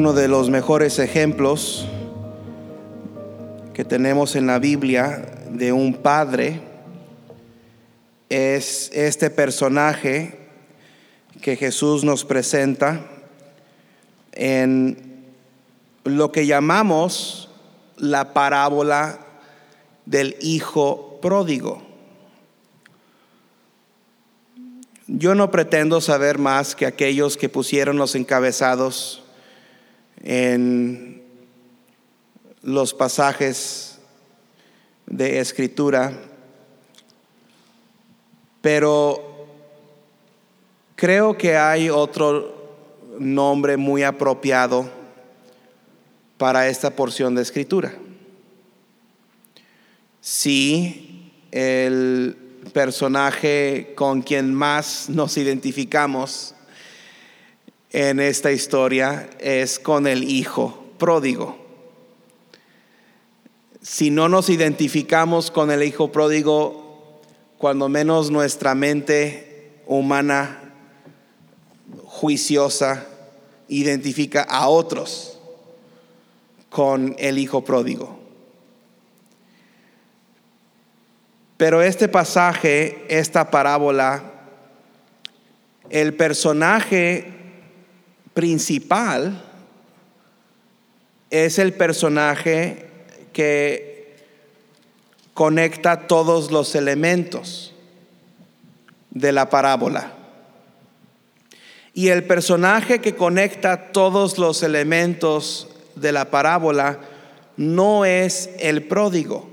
uno 0.00 0.14
de 0.14 0.28
los 0.28 0.48
mejores 0.48 0.98
ejemplos 0.98 1.86
que 3.74 3.84
tenemos 3.84 4.34
en 4.34 4.46
la 4.46 4.58
Biblia 4.58 5.30
de 5.50 5.74
un 5.74 5.92
padre 5.92 6.62
es 8.30 8.90
este 8.94 9.28
personaje 9.28 10.38
que 11.42 11.54
Jesús 11.54 12.02
nos 12.02 12.24
presenta 12.24 12.98
en 14.32 15.26
lo 16.04 16.32
que 16.32 16.46
llamamos 16.46 17.50
la 17.98 18.32
parábola 18.32 19.18
del 20.06 20.34
hijo 20.40 21.18
pródigo. 21.20 21.82
Yo 25.06 25.34
no 25.34 25.50
pretendo 25.50 26.00
saber 26.00 26.38
más 26.38 26.74
que 26.74 26.86
aquellos 26.86 27.36
que 27.36 27.50
pusieron 27.50 27.98
los 27.98 28.14
encabezados 28.14 29.24
en 30.22 31.22
los 32.62 32.94
pasajes 32.94 33.98
de 35.06 35.40
escritura, 35.40 36.12
pero 38.60 39.46
creo 40.94 41.36
que 41.36 41.56
hay 41.56 41.88
otro 41.88 42.60
nombre 43.18 43.76
muy 43.76 44.02
apropiado 44.02 44.88
para 46.36 46.68
esta 46.68 46.90
porción 46.90 47.34
de 47.34 47.42
escritura. 47.42 47.94
Si 50.20 51.32
el 51.50 52.36
personaje 52.72 53.92
con 53.96 54.22
quien 54.22 54.54
más 54.54 55.08
nos 55.08 55.36
identificamos 55.36 56.54
en 57.92 58.20
esta 58.20 58.52
historia 58.52 59.28
es 59.40 59.78
con 59.78 60.06
el 60.06 60.24
hijo 60.24 60.84
pródigo. 60.98 61.58
Si 63.82 64.10
no 64.10 64.28
nos 64.28 64.48
identificamos 64.48 65.50
con 65.50 65.70
el 65.70 65.82
hijo 65.82 66.12
pródigo, 66.12 67.20
cuando 67.58 67.88
menos 67.88 68.30
nuestra 68.30 68.74
mente 68.74 69.82
humana 69.86 70.72
juiciosa 72.04 73.06
identifica 73.68 74.42
a 74.42 74.68
otros 74.68 75.38
con 76.68 77.16
el 77.18 77.38
hijo 77.38 77.64
pródigo. 77.64 78.18
Pero 81.56 81.82
este 81.82 82.08
pasaje, 82.08 83.04
esta 83.08 83.50
parábola, 83.50 84.22
el 85.90 86.14
personaje 86.14 87.39
principal 88.34 89.42
es 91.30 91.58
el 91.58 91.72
personaje 91.72 92.86
que 93.32 94.16
conecta 95.34 96.06
todos 96.06 96.50
los 96.50 96.74
elementos 96.74 97.74
de 99.10 99.32
la 99.32 99.48
parábola. 99.50 100.12
Y 101.92 102.08
el 102.08 102.24
personaje 102.24 103.00
que 103.00 103.16
conecta 103.16 103.92
todos 103.92 104.38
los 104.38 104.62
elementos 104.62 105.68
de 105.96 106.12
la 106.12 106.30
parábola 106.30 107.00
no 107.56 108.04
es 108.04 108.50
el 108.58 108.84
pródigo 108.84 109.50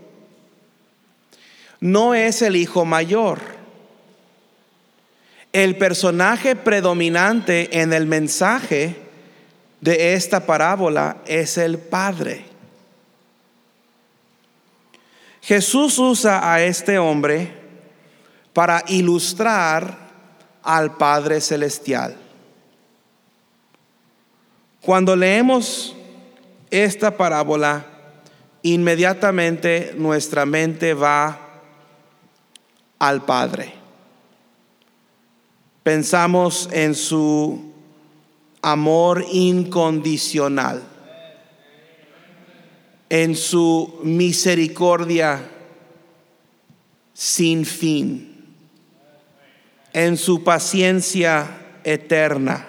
no 1.79 2.13
es 2.13 2.41
el 2.41 2.55
hijo 2.55 2.85
mayor. 2.85 3.56
El 5.57 5.75
personaje 5.75 6.55
predominante 6.55 7.81
en 7.81 7.91
el 7.91 8.05
mensaje 8.05 8.95
de 9.81 10.13
esta 10.13 10.45
parábola 10.45 11.17
es 11.25 11.57
el 11.57 11.79
Padre. 11.79 12.45
Jesús 15.41 15.97
usa 15.97 16.53
a 16.53 16.61
este 16.61 16.99
hombre 16.99 17.51
para 18.53 18.83
ilustrar 18.87 19.97
al 20.61 20.95
Padre 20.95 21.41
Celestial. 21.41 22.15
Cuando 24.79 25.15
leemos 25.15 25.95
esta 26.69 27.17
parábola, 27.17 27.83
inmediatamente 28.61 29.95
nuestra 29.97 30.45
mente 30.45 30.93
va 30.93 31.39
al 32.99 33.25
Padre. 33.25 33.76
Pensamos 35.87 36.67
en 36.73 36.93
su 36.93 37.71
amor 38.61 39.25
incondicional, 39.31 40.83
en 43.07 43.33
su 43.37 43.97
misericordia 44.03 45.49
sin 47.13 47.65
fin, 47.65 48.57
en 49.93 50.17
su 50.17 50.43
paciencia 50.43 51.79
eterna. 51.85 52.67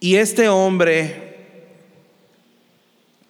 Y 0.00 0.16
este 0.16 0.50
hombre 0.50 1.46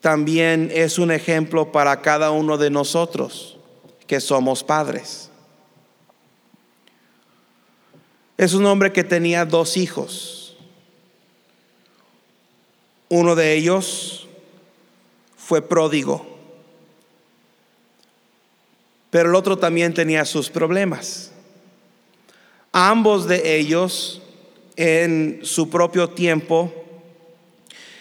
también 0.01 0.73
es 0.75 0.99
un 0.99 1.13
ejemplo 1.13 1.71
para 1.71 2.03
cada 2.03 2.33
uno 2.33 2.59
de 2.59 2.71
nosotros 2.71 3.61
que 4.09 4.19
somos 4.19 4.65
padres. 4.65 5.30
Es 8.41 8.55
un 8.55 8.65
hombre 8.65 8.91
que 8.91 9.05
tenía 9.05 9.45
dos 9.45 9.77
hijos. 9.77 10.57
Uno 13.11 13.35
de 13.35 13.53
ellos 13.53 14.29
fue 15.37 15.61
pródigo, 15.61 16.27
pero 19.11 19.29
el 19.29 19.35
otro 19.35 19.59
también 19.59 19.93
tenía 19.93 20.25
sus 20.25 20.49
problemas. 20.49 21.33
Ambos 22.73 23.29
de 23.29 23.59
ellos 23.59 24.23
en 24.75 25.41
su 25.43 25.69
propio 25.69 26.09
tiempo 26.09 26.73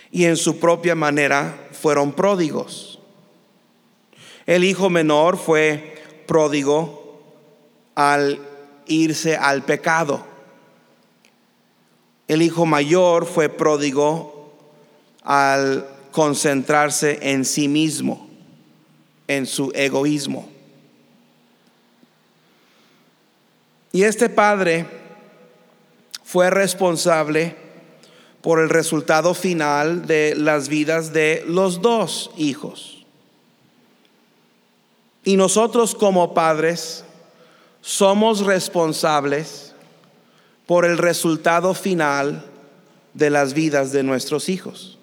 y 0.09 0.23
en 0.23 0.37
su 0.37 0.57
propia 0.57 0.95
manera 0.95 1.67
fueron 1.73 2.13
pródigos. 2.13 3.01
El 4.45 4.63
hijo 4.63 4.89
menor 4.89 5.35
fue 5.35 6.01
pródigo 6.25 7.19
al 7.93 8.39
irse 8.87 9.35
al 9.35 9.63
pecado. 9.63 10.28
El 12.29 12.43
hijo 12.43 12.67
mayor 12.67 13.25
fue 13.25 13.49
pródigo 13.49 14.53
al 15.23 15.89
concentrarse 16.11 17.17
en 17.23 17.43
sí 17.43 17.67
mismo, 17.67 18.29
en 19.27 19.47
su 19.47 19.71
egoísmo. 19.73 20.47
Y 23.91 24.03
este 24.03 24.29
padre 24.29 24.85
fue 26.23 26.51
responsable 26.51 27.55
por 28.41 28.59
el 28.59 28.69
resultado 28.69 29.33
final 29.33 30.05
de 30.05 30.35
las 30.37 30.69
vidas 30.69 31.11
de 31.11 31.43
los 31.47 31.81
dos 31.81 32.29
hijos. 32.37 33.03
Y 35.23 35.35
nosotros 35.35 35.95
como 35.95 36.35
padres 36.35 37.03
somos 37.81 38.45
responsables 38.45 39.68
por 40.69 40.85
el 40.85 40.99
resultado 40.99 41.73
final 41.73 42.45
de 43.15 43.31
las 43.31 43.55
vidas 43.55 43.91
de 43.91 44.03
nuestros 44.03 44.49
hijos. 44.49 44.99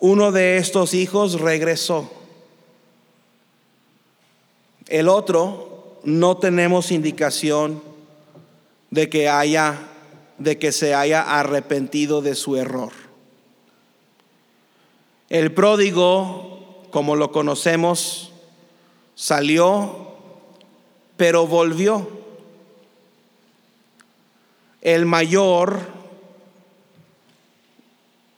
Uno 0.00 0.32
de 0.32 0.56
estos 0.56 0.94
hijos 0.94 1.40
regresó. 1.40 2.10
El 4.88 5.08
otro 5.08 6.00
no 6.02 6.38
tenemos 6.38 6.90
indicación 6.90 7.80
de 8.90 9.08
que 9.08 9.28
haya 9.28 9.78
de 10.38 10.58
que 10.58 10.72
se 10.72 10.92
haya 10.92 11.38
arrepentido 11.38 12.20
de 12.20 12.34
su 12.34 12.56
error. 12.56 12.90
El 15.28 15.54
pródigo, 15.54 16.82
como 16.90 17.14
lo 17.14 17.30
conocemos, 17.30 18.32
salió, 19.14 20.05
pero 21.16 21.46
volvió. 21.46 22.08
El 24.82 25.06
mayor 25.06 25.80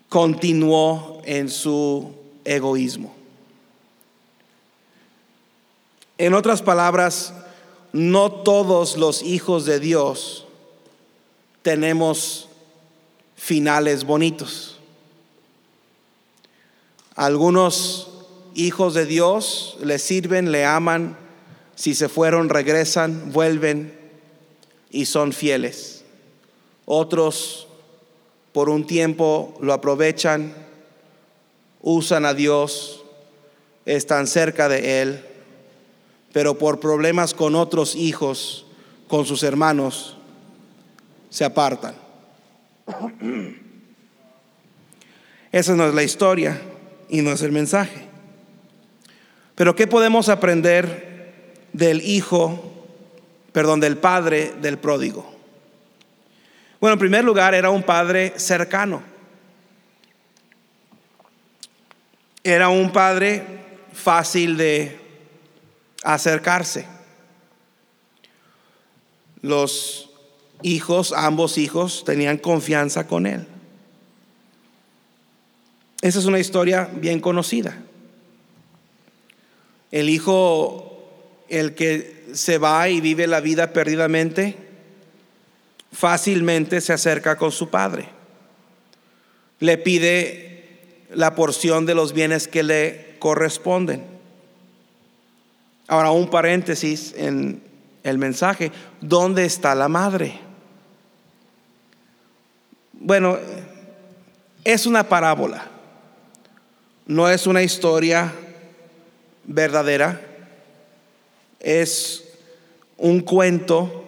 continuó 0.09 1.21
en 1.25 1.51
su 1.51 2.15
egoísmo. 2.45 3.15
En 6.17 6.35
otras 6.35 6.63
palabras, 6.63 7.35
no 7.93 8.33
todos 8.33 8.97
los 8.97 9.23
hijos 9.23 9.65
de 9.67 9.79
Dios 9.79 10.47
tenemos 11.63 12.49
finales 13.37 14.05
bonitos. 14.05 14.79
Algunos 17.15 18.09
hijos 18.55 18.95
de 18.95 19.07
Dios 19.07 19.77
le 19.81 19.99
sirven, 19.99 20.51
le 20.51 20.65
aman, 20.65 21.17
si 21.79 21.95
se 21.95 22.09
fueron, 22.09 22.49
regresan, 22.49 23.31
vuelven 23.33 23.97
y 24.91 25.07
son 25.07 25.33
fieles. 25.33 26.05
Otros 26.87 27.69
por 28.51 28.69
un 28.69 28.85
tiempo 28.85 29.57
lo 29.61 29.73
aprovechan, 29.73 30.53
usan 31.81 32.27
a 32.27 32.35
Dios, 32.35 33.05
están 33.85 34.27
cerca 34.27 34.69
de 34.69 35.03
Él, 35.03 35.25
pero 36.33 36.59
por 36.59 36.81
problemas 36.81 37.33
con 37.33 37.55
otros 37.55 37.95
hijos, 37.95 38.67
con 39.07 39.25
sus 39.25 39.45
hermanos, 39.45 40.17
se 41.31 41.45
apartan. 41.45 41.95
Esa 45.53 45.77
no 45.77 45.87
es 45.87 45.95
la 45.95 46.03
historia 46.03 46.61
y 47.09 47.23
no 47.23 47.31
es 47.31 47.43
el 47.43 47.53
mensaje. 47.53 48.09
Pero 49.55 49.77
¿qué 49.77 49.87
podemos 49.87 50.29
aprender 50.29 51.08
del 51.79 52.03
hijo, 52.03 52.61
perdón, 53.53 53.79
del 53.79 53.97
padre 53.97 54.53
del 54.61 54.79
pródigo? 54.79 55.33
Bueno, 56.81 56.95
en 56.95 56.99
primer 56.99 57.25
lugar, 57.25 57.55
era 57.55 57.71
un 57.71 57.85
padre 57.85 58.35
cercano. 58.37 59.01
Era 62.43 62.69
un 62.69 62.91
padre 62.93 63.45
fácil 63.93 64.57
de 64.57 64.99
acercarse. 66.03 66.87
Los 69.41 70.11
hijos, 70.63 71.13
ambos 71.13 71.59
hijos, 71.59 72.03
tenían 72.05 72.39
confianza 72.39 73.07
con 73.07 73.27
él. 73.27 73.47
Esa 76.03 76.19
es 76.19 76.25
una 76.25 76.41
historia 76.41 76.89
bien 76.93 77.21
conocida. 77.21 77.77
El 79.91 80.09
hijo, 80.09 80.88
el 81.49 81.75
que 81.75 82.27
se 82.33 82.59
va 82.59 82.89
y 82.89 83.01
vive 83.01 83.27
la 83.27 83.41
vida 83.41 83.73
perdidamente, 83.73 84.57
fácilmente 85.93 86.81
se 86.81 86.93
acerca 86.93 87.37
con 87.37 87.53
su 87.53 87.71
padre. 87.71 88.09
Le 89.61 89.79
pide 89.79 91.07
la 91.11 91.35
porción 91.35 91.87
de 91.87 91.95
los 91.95 92.13
bienes 92.13 92.49
que 92.49 92.63
le 92.63 93.17
corresponden. 93.19 94.05
Ahora, 95.87 96.11
un 96.11 96.29
paréntesis 96.29 97.15
en 97.17 97.63
el 98.03 98.19
mensaje. 98.19 98.71
¿Dónde 99.01 99.45
está 99.45 99.75
la 99.75 99.89
madre? 99.89 100.39
Bueno, 102.93 103.39
es 104.65 104.87
una 104.87 105.09
parábola. 105.09 105.67
No 107.07 107.29
es 107.29 107.47
una 107.47 107.63
historia 107.63 108.33
verdadera. 109.45 110.28
Es 111.61 112.25
un 112.97 113.21
cuento 113.21 114.05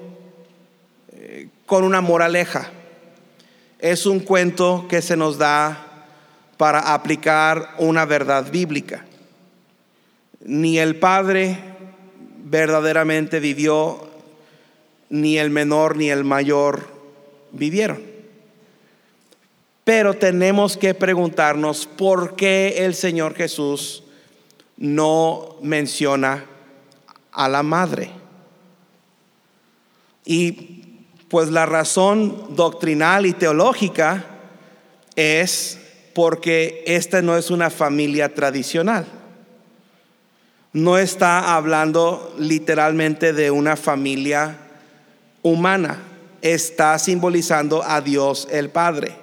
eh, 1.12 1.48
con 1.66 1.84
una 1.84 2.00
moraleja. 2.00 2.70
Es 3.78 4.06
un 4.06 4.20
cuento 4.20 4.86
que 4.88 5.00
se 5.00 5.16
nos 5.16 5.38
da 5.38 6.06
para 6.56 6.92
aplicar 6.92 7.74
una 7.78 8.04
verdad 8.04 8.50
bíblica. 8.50 9.06
Ni 10.44 10.78
el 10.78 10.96
padre 10.96 11.58
verdaderamente 12.44 13.40
vivió, 13.40 14.08
ni 15.08 15.38
el 15.38 15.50
menor 15.50 15.96
ni 15.96 16.10
el 16.10 16.24
mayor 16.24 16.88
vivieron. 17.52 18.02
Pero 19.84 20.14
tenemos 20.14 20.76
que 20.76 20.94
preguntarnos 20.94 21.86
por 21.86 22.36
qué 22.36 22.84
el 22.84 22.94
Señor 22.94 23.34
Jesús 23.34 24.04
no 24.76 25.56
menciona 25.62 26.44
a 27.44 27.48
la 27.48 27.62
madre. 27.62 28.10
Y 30.26 31.06
pues 31.28 31.48
la 31.50 31.64
razón 31.64 32.54
doctrinal 32.54 33.24
y 33.24 33.32
teológica 33.32 34.26
es 35.16 35.78
porque 36.14 36.84
esta 36.86 37.22
no 37.22 37.38
es 37.38 37.50
una 37.50 37.70
familia 37.70 38.34
tradicional. 38.34 39.06
No 40.74 40.98
está 40.98 41.56
hablando 41.56 42.34
literalmente 42.38 43.32
de 43.32 43.50
una 43.50 43.76
familia 43.76 44.58
humana. 45.42 45.98
Está 46.42 46.98
simbolizando 46.98 47.82
a 47.82 48.02
Dios 48.02 48.46
el 48.50 48.68
Padre. 48.68 49.16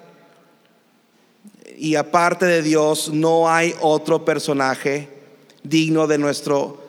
Y 1.77 1.95
aparte 1.95 2.47
de 2.47 2.63
Dios 2.63 3.13
no 3.13 3.47
hay 3.47 3.75
otro 3.79 4.25
personaje 4.25 5.17
digno 5.63 6.07
de, 6.07 6.17
nuestro, 6.17 6.86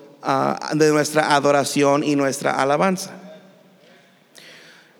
de 0.74 0.90
nuestra 0.90 1.34
adoración 1.34 2.02
y 2.02 2.16
nuestra 2.16 2.52
alabanza. 2.52 3.12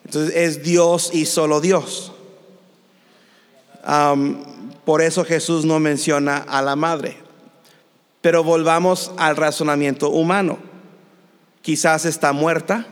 Entonces 0.05 0.35
es 0.35 0.63
Dios 0.63 1.11
y 1.13 1.27
solo 1.27 1.61
Dios. 1.61 2.13
por 4.85 5.03
eso 5.03 5.25
Jesús 5.25 5.65
no 5.65 5.81
menciona 5.81 6.39
a 6.39 6.63
la 6.63 6.77
madre. 6.77 7.19
Pero 8.21 8.43
volvamos 8.43 9.13
al 9.17 9.37
razonamiento 9.37 10.11
humano. 10.11 10.59
Quizás 11.63 12.05
está 12.05 12.33
muerta, 12.33 12.87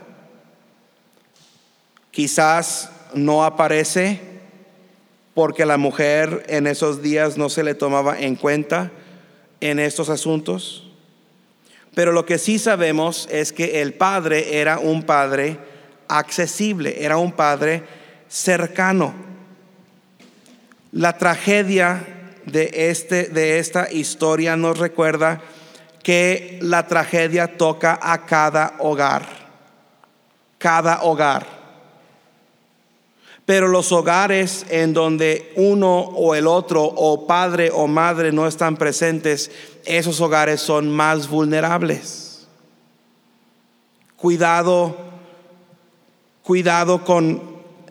quizás 2.10 2.90
no 3.14 3.44
aparece 3.44 4.20
porque 5.34 5.66
la 5.66 5.76
mujer 5.76 6.44
en 6.48 6.66
esos 6.66 7.02
días 7.02 7.36
no 7.36 7.48
se 7.48 7.62
le 7.62 7.74
tomaba 7.74 8.18
en 8.18 8.36
cuenta 8.36 8.90
en 9.60 9.78
estos 9.78 10.08
asuntos. 10.08 10.85
Pero 11.96 12.12
lo 12.12 12.26
que 12.26 12.36
sí 12.36 12.58
sabemos 12.58 13.26
es 13.32 13.54
que 13.54 13.80
el 13.80 13.94
padre 13.94 14.60
era 14.60 14.78
un 14.78 15.04
padre 15.04 15.56
accesible, 16.08 17.02
era 17.02 17.16
un 17.16 17.32
padre 17.32 17.84
cercano. 18.28 19.14
La 20.92 21.16
tragedia 21.16 22.06
de, 22.44 22.70
este, 22.90 23.30
de 23.30 23.58
esta 23.58 23.90
historia 23.90 24.56
nos 24.56 24.78
recuerda 24.78 25.40
que 26.02 26.58
la 26.60 26.86
tragedia 26.86 27.56
toca 27.56 27.98
a 28.02 28.26
cada 28.26 28.74
hogar, 28.80 29.26
cada 30.58 31.02
hogar. 31.02 31.46
Pero 33.46 33.68
los 33.68 33.90
hogares 33.92 34.66
en 34.68 34.92
donde 34.92 35.52
uno 35.56 36.00
o 36.00 36.34
el 36.34 36.46
otro, 36.46 36.82
o 36.82 37.28
padre 37.28 37.70
o 37.72 37.86
madre, 37.86 38.32
no 38.32 38.46
están 38.46 38.76
presentes, 38.76 39.50
esos 39.86 40.20
hogares 40.20 40.60
son 40.60 40.90
más 40.90 41.28
vulnerables. 41.28 42.46
Cuidado, 44.16 44.96
cuidado 46.42 47.04
con 47.04 47.42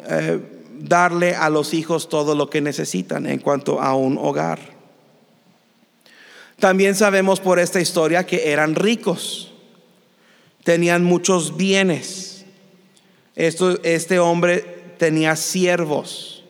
eh, 0.08 0.40
darle 0.80 1.36
a 1.36 1.50
los 1.50 1.74
hijos 1.74 2.10
todo 2.10 2.36
lo 2.36 2.50
que 2.50 2.62
necesitan 2.62 3.26
en 3.26 3.40
cuanto 3.40 3.82
a 3.82 3.96
un 3.96 4.18
hogar. 4.18 4.60
También 6.60 6.96
sabemos 6.96 7.40
por 7.40 7.60
esta 7.60 7.82
historia 7.82 8.26
que 8.26 8.52
eran 8.52 8.76
ricos, 8.76 9.54
tenían 10.64 11.04
muchos 11.04 11.58
bienes. 11.58 12.46
este 13.36 14.20
hombre 14.20 14.62
tenía 14.98 15.36
siervos, 15.36 16.44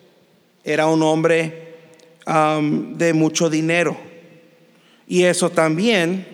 era 0.64 0.88
un 0.88 1.02
hombre 1.04 1.76
um, 2.28 2.98
de 2.98 3.14
mucho 3.14 3.50
dinero. 3.50 4.15
Y 5.08 5.24
eso 5.24 5.50
también 5.50 6.26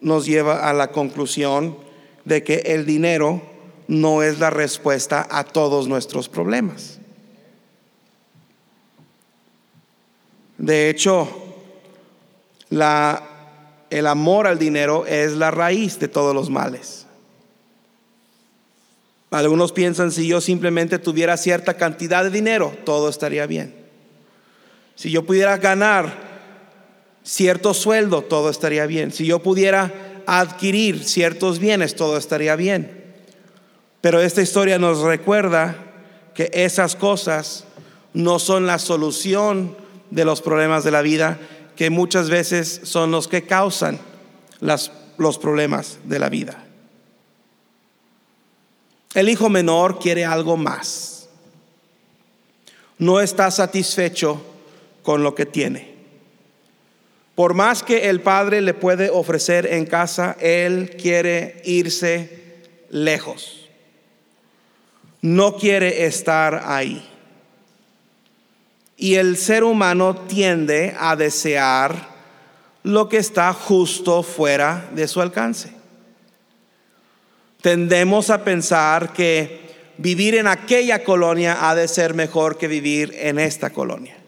nos 0.00 0.26
lleva 0.26 0.68
a 0.68 0.72
la 0.72 0.90
conclusión 0.90 1.76
de 2.24 2.42
que 2.42 2.56
el 2.66 2.84
dinero 2.84 3.42
no 3.88 4.22
es 4.22 4.38
la 4.38 4.50
respuesta 4.50 5.26
a 5.30 5.44
todos 5.44 5.88
nuestros 5.88 6.28
problemas. 6.28 6.98
De 10.58 10.90
hecho, 10.90 11.28
la, 12.70 13.22
el 13.90 14.06
amor 14.06 14.46
al 14.46 14.58
dinero 14.58 15.06
es 15.06 15.32
la 15.32 15.50
raíz 15.50 15.98
de 15.98 16.08
todos 16.08 16.34
los 16.34 16.50
males. 16.50 17.06
Algunos 19.30 19.72
piensan 19.72 20.12
si 20.12 20.26
yo 20.26 20.40
simplemente 20.40 20.98
tuviera 20.98 21.36
cierta 21.36 21.74
cantidad 21.74 22.22
de 22.22 22.30
dinero, 22.30 22.76
todo 22.84 23.08
estaría 23.08 23.46
bien. 23.46 23.74
Si 24.94 25.10
yo 25.10 25.24
pudiera 25.24 25.56
ganar 25.56 26.31
cierto 27.24 27.74
sueldo, 27.74 28.22
todo 28.22 28.50
estaría 28.50 28.86
bien. 28.86 29.12
Si 29.12 29.26
yo 29.26 29.42
pudiera 29.42 30.22
adquirir 30.26 31.04
ciertos 31.04 31.58
bienes, 31.58 31.96
todo 31.96 32.16
estaría 32.16 32.56
bien. 32.56 33.02
Pero 34.00 34.20
esta 34.20 34.42
historia 34.42 34.78
nos 34.78 35.00
recuerda 35.00 35.76
que 36.34 36.50
esas 36.52 36.96
cosas 36.96 37.64
no 38.14 38.38
son 38.38 38.66
la 38.66 38.78
solución 38.78 39.76
de 40.10 40.24
los 40.24 40.42
problemas 40.42 40.84
de 40.84 40.90
la 40.90 41.02
vida, 41.02 41.38
que 41.76 41.90
muchas 41.90 42.28
veces 42.28 42.80
son 42.84 43.10
los 43.10 43.28
que 43.28 43.42
causan 43.42 43.98
los 44.60 45.38
problemas 45.38 45.98
de 46.04 46.18
la 46.18 46.28
vida. 46.28 46.64
El 49.14 49.28
hijo 49.28 49.48
menor 49.48 49.98
quiere 49.98 50.24
algo 50.24 50.56
más. 50.56 51.28
No 52.98 53.20
está 53.20 53.50
satisfecho 53.50 54.42
con 55.02 55.22
lo 55.22 55.34
que 55.34 55.46
tiene. 55.46 55.91
Por 57.34 57.54
más 57.54 57.82
que 57.82 58.10
el 58.10 58.20
padre 58.20 58.60
le 58.60 58.74
puede 58.74 59.08
ofrecer 59.08 59.66
en 59.66 59.86
casa, 59.86 60.36
él 60.40 60.96
quiere 61.00 61.62
irse 61.64 62.42
lejos. 62.90 63.58
no 65.22 65.56
quiere 65.56 66.04
estar 66.04 66.64
ahí. 66.66 67.08
Y 68.96 69.14
el 69.14 69.36
ser 69.36 69.64
humano 69.64 70.16
tiende 70.16 70.94
a 70.98 71.16
desear 71.16 72.08
lo 72.82 73.08
que 73.08 73.18
está 73.18 73.52
justo 73.52 74.22
fuera 74.24 74.90
de 74.92 75.06
su 75.06 75.20
alcance. 75.20 75.72
Tendemos 77.60 78.30
a 78.30 78.42
pensar 78.42 79.12
que 79.12 79.60
vivir 79.96 80.34
en 80.34 80.48
aquella 80.48 81.04
colonia 81.04 81.68
ha 81.68 81.76
de 81.76 81.86
ser 81.86 82.14
mejor 82.14 82.58
que 82.58 82.66
vivir 82.66 83.14
en 83.16 83.38
esta 83.38 83.70
colonia. 83.70 84.21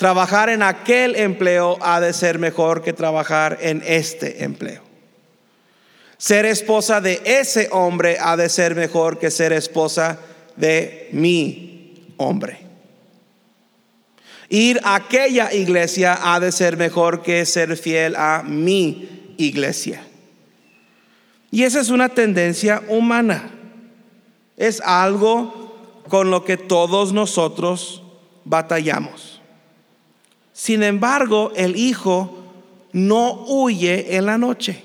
Trabajar 0.00 0.48
en 0.48 0.62
aquel 0.62 1.14
empleo 1.14 1.76
ha 1.82 2.00
de 2.00 2.14
ser 2.14 2.38
mejor 2.38 2.80
que 2.80 2.94
trabajar 2.94 3.58
en 3.60 3.82
este 3.86 4.44
empleo. 4.44 4.80
Ser 6.16 6.46
esposa 6.46 7.02
de 7.02 7.20
ese 7.26 7.68
hombre 7.70 8.16
ha 8.18 8.34
de 8.38 8.48
ser 8.48 8.74
mejor 8.74 9.18
que 9.18 9.30
ser 9.30 9.52
esposa 9.52 10.18
de 10.56 11.10
mi 11.12 12.14
hombre. 12.16 12.60
Ir 14.48 14.80
a 14.84 14.94
aquella 14.94 15.52
iglesia 15.52 16.18
ha 16.18 16.40
de 16.40 16.50
ser 16.50 16.78
mejor 16.78 17.20
que 17.20 17.44
ser 17.44 17.76
fiel 17.76 18.16
a 18.16 18.42
mi 18.42 19.34
iglesia. 19.36 20.02
Y 21.50 21.64
esa 21.64 21.78
es 21.78 21.90
una 21.90 22.08
tendencia 22.08 22.82
humana. 22.88 23.50
Es 24.56 24.80
algo 24.80 26.02
con 26.08 26.30
lo 26.30 26.42
que 26.46 26.56
todos 26.56 27.12
nosotros 27.12 28.02
batallamos. 28.46 29.39
Sin 30.60 30.82
embargo, 30.82 31.52
el 31.56 31.74
Hijo 31.74 32.36
no 32.92 33.46
huye 33.48 34.14
en 34.14 34.26
la 34.26 34.36
noche. 34.36 34.84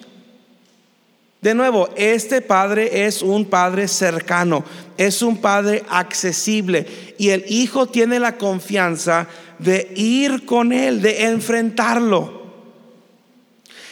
De 1.41 1.53
nuevo, 1.53 1.89
este 1.97 2.41
Padre 2.41 3.05
es 3.05 3.21
un 3.21 3.43
Padre 3.43 3.89
cercano, 3.89 4.63
es 4.95 5.21
un 5.21 5.35
Padre 5.35 5.83
accesible 5.89 6.85
y 7.17 7.31
el 7.31 7.43
Hijo 7.49 7.87
tiene 7.87 8.21
la 8.21 8.37
confianza 8.37 9.27
de 9.59 9.91
ir 9.97 10.45
con 10.45 10.71
Él, 10.71 11.01
de 11.01 11.25
enfrentarlo 11.25 12.43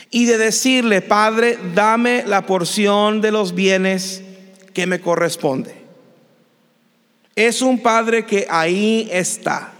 y 0.09 0.23
de 0.23 0.37
decirle, 0.37 1.01
Padre, 1.01 1.59
dame 1.75 2.23
la 2.25 2.45
porción 2.45 3.19
de 3.19 3.33
los 3.33 3.53
bienes 3.53 4.23
que 4.73 4.87
me 4.87 5.01
corresponde. 5.01 5.75
Es 7.35 7.61
un 7.61 7.77
Padre 7.81 8.25
que 8.25 8.47
ahí 8.49 9.09
está 9.11 9.72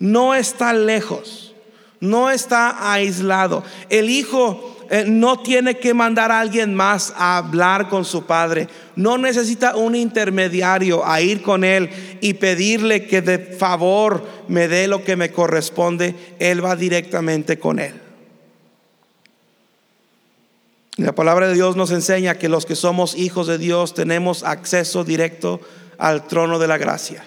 no 0.00 0.34
está 0.34 0.72
lejos, 0.72 1.54
no 2.00 2.30
está 2.30 2.92
aislado. 2.92 3.62
El 3.90 4.08
hijo 4.08 4.78
eh, 4.90 5.04
no 5.06 5.38
tiene 5.40 5.76
que 5.76 5.94
mandar 5.94 6.32
a 6.32 6.40
alguien 6.40 6.74
más 6.74 7.12
a 7.16 7.36
hablar 7.36 7.88
con 7.88 8.04
su 8.04 8.24
padre. 8.24 8.66
No 8.96 9.18
necesita 9.18 9.76
un 9.76 9.94
intermediario 9.94 11.06
a 11.06 11.20
ir 11.20 11.42
con 11.42 11.62
él 11.62 11.90
y 12.20 12.34
pedirle 12.34 13.06
que 13.06 13.22
de 13.22 13.38
favor 13.38 14.26
me 14.48 14.66
dé 14.66 14.88
lo 14.88 15.04
que 15.04 15.16
me 15.16 15.30
corresponde. 15.30 16.14
Él 16.38 16.64
va 16.64 16.74
directamente 16.74 17.58
con 17.58 17.78
él. 17.78 17.94
La 20.96 21.14
palabra 21.14 21.48
de 21.48 21.54
Dios 21.54 21.76
nos 21.76 21.92
enseña 21.92 22.36
que 22.36 22.48
los 22.48 22.66
que 22.66 22.74
somos 22.74 23.14
hijos 23.16 23.46
de 23.46 23.58
Dios 23.58 23.94
tenemos 23.94 24.44
acceso 24.44 25.04
directo 25.04 25.60
al 25.98 26.26
trono 26.26 26.58
de 26.58 26.68
la 26.68 26.78
gracia 26.78 27.22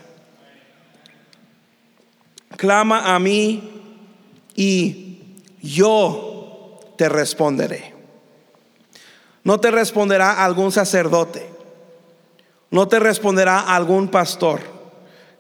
clama 2.64 3.14
a 3.14 3.20
mí 3.20 3.62
y 4.56 5.18
yo 5.62 6.80
te 6.98 7.10
responderé. 7.10 7.94
No 9.44 9.60
te 9.60 9.70
responderá 9.70 10.46
algún 10.46 10.72
sacerdote, 10.72 11.46
no 12.72 12.88
te 12.88 13.00
responderá 13.00 13.60
algún 13.60 14.08
pastor. 14.08 14.62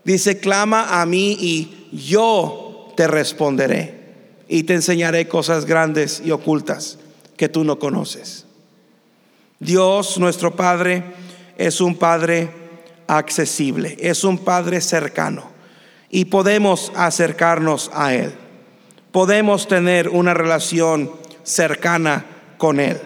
Dice, 0.03 0.39
clama 0.41 1.01
a 1.01 1.05
mí 1.05 1.37
y 1.39 1.87
yo 1.93 2.91
te 2.97 3.07
responderé 3.07 4.01
y 4.49 4.63
te 4.63 4.73
enseñaré 4.73 5.29
cosas 5.29 5.63
grandes 5.63 6.21
y 6.25 6.31
ocultas 6.31 6.99
que 7.37 7.47
tú 7.47 7.63
no 7.63 7.79
conoces. 7.79 8.45
Dios, 9.61 10.17
nuestro 10.17 10.57
Padre, 10.57 11.05
es 11.57 11.79
un 11.79 11.95
Padre 11.95 12.51
accesible, 13.07 13.95
es 14.01 14.25
un 14.25 14.39
Padre 14.39 14.81
cercano 14.81 15.52
y 16.15 16.25
podemos 16.25 16.91
acercarnos 16.95 17.89
a 17.91 18.13
Él. 18.13 18.35
Podemos 19.11 19.67
tener 19.67 20.09
una 20.09 20.35
relación 20.35 21.11
cercana 21.41 22.23
con 22.59 22.79
Él. 22.79 23.01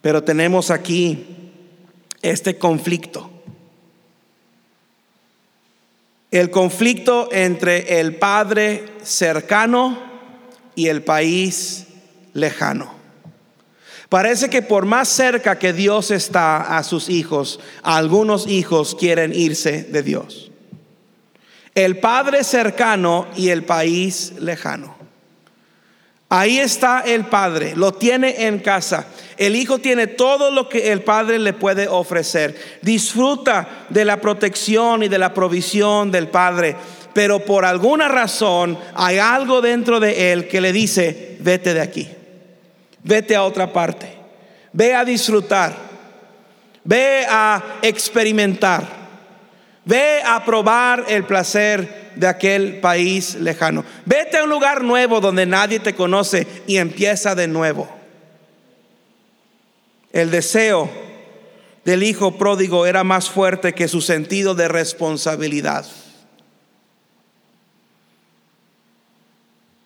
Pero 0.00 0.22
tenemos 0.22 0.70
aquí 0.70 1.50
este 2.22 2.58
conflicto. 2.58 3.28
El 6.30 6.50
conflicto 6.52 7.28
entre 7.32 7.98
el 7.98 8.14
Padre 8.14 8.84
cercano 9.02 9.98
y 10.76 10.86
el 10.86 11.02
país 11.02 11.88
lejano. 12.34 12.99
Parece 14.10 14.50
que 14.50 14.60
por 14.60 14.86
más 14.86 15.08
cerca 15.08 15.56
que 15.56 15.72
Dios 15.72 16.10
está 16.10 16.76
a 16.76 16.82
sus 16.82 17.08
hijos, 17.08 17.60
algunos 17.84 18.48
hijos 18.48 18.96
quieren 18.96 19.32
irse 19.32 19.84
de 19.84 20.02
Dios. 20.02 20.50
El 21.76 21.98
Padre 22.00 22.42
cercano 22.42 23.28
y 23.36 23.50
el 23.50 23.62
país 23.62 24.32
lejano. 24.40 24.96
Ahí 26.28 26.58
está 26.58 27.02
el 27.06 27.26
Padre, 27.26 27.74
lo 27.76 27.92
tiene 27.92 28.46
en 28.46 28.58
casa. 28.58 29.06
El 29.36 29.54
Hijo 29.54 29.78
tiene 29.78 30.08
todo 30.08 30.50
lo 30.50 30.68
que 30.68 30.90
el 30.90 31.02
Padre 31.02 31.38
le 31.38 31.52
puede 31.52 31.86
ofrecer. 31.86 32.78
Disfruta 32.82 33.86
de 33.90 34.04
la 34.04 34.20
protección 34.20 35.04
y 35.04 35.08
de 35.08 35.18
la 35.18 35.32
provisión 35.32 36.10
del 36.10 36.28
Padre. 36.28 36.76
Pero 37.14 37.44
por 37.44 37.64
alguna 37.64 38.08
razón 38.08 38.76
hay 38.94 39.18
algo 39.18 39.60
dentro 39.60 40.00
de 40.00 40.32
Él 40.32 40.48
que 40.48 40.60
le 40.60 40.72
dice, 40.72 41.36
vete 41.40 41.74
de 41.74 41.80
aquí. 41.80 42.08
Vete 43.02 43.34
a 43.34 43.44
otra 43.44 43.72
parte. 43.72 44.14
Ve 44.72 44.94
a 44.94 45.04
disfrutar. 45.04 45.74
Ve 46.84 47.26
a 47.28 47.78
experimentar. 47.82 49.00
Ve 49.84 50.22
a 50.24 50.44
probar 50.44 51.04
el 51.08 51.24
placer 51.24 52.12
de 52.14 52.26
aquel 52.26 52.80
país 52.80 53.34
lejano. 53.34 53.84
Vete 54.04 54.38
a 54.38 54.44
un 54.44 54.50
lugar 54.50 54.82
nuevo 54.82 55.20
donde 55.20 55.46
nadie 55.46 55.80
te 55.80 55.94
conoce 55.94 56.46
y 56.66 56.76
empieza 56.76 57.34
de 57.34 57.48
nuevo. 57.48 57.88
El 60.12 60.30
deseo 60.30 60.90
del 61.84 62.02
hijo 62.02 62.36
pródigo 62.36 62.86
era 62.86 63.04
más 63.04 63.30
fuerte 63.30 63.72
que 63.72 63.88
su 63.88 64.00
sentido 64.00 64.54
de 64.54 64.68
responsabilidad. 64.68 65.86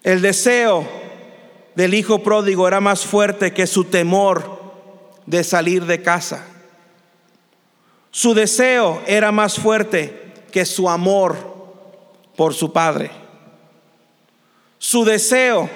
El 0.03 0.21
deseo 0.21 1.04
del 1.75 1.95
hijo 1.95 2.23
pródigo 2.23 2.69
era 2.69 2.81
más 2.81 3.05
fuerte 3.05 3.53
que 3.53 3.67
su 3.67 3.85
temor 3.85 4.63
de 5.27 5.43
salir 5.43 5.85
de 5.87 6.03
casa. 6.03 6.47
Su 8.11 8.35
deseo 8.35 9.03
era 9.07 9.33
más 9.33 9.57
fuerte 9.57 10.35
que 10.53 10.65
su 10.65 10.89
amor 10.89 11.37
por 12.37 12.55
su 12.55 12.73
padre. 12.73 13.11
Su 14.79 15.05
deseo 15.05 15.69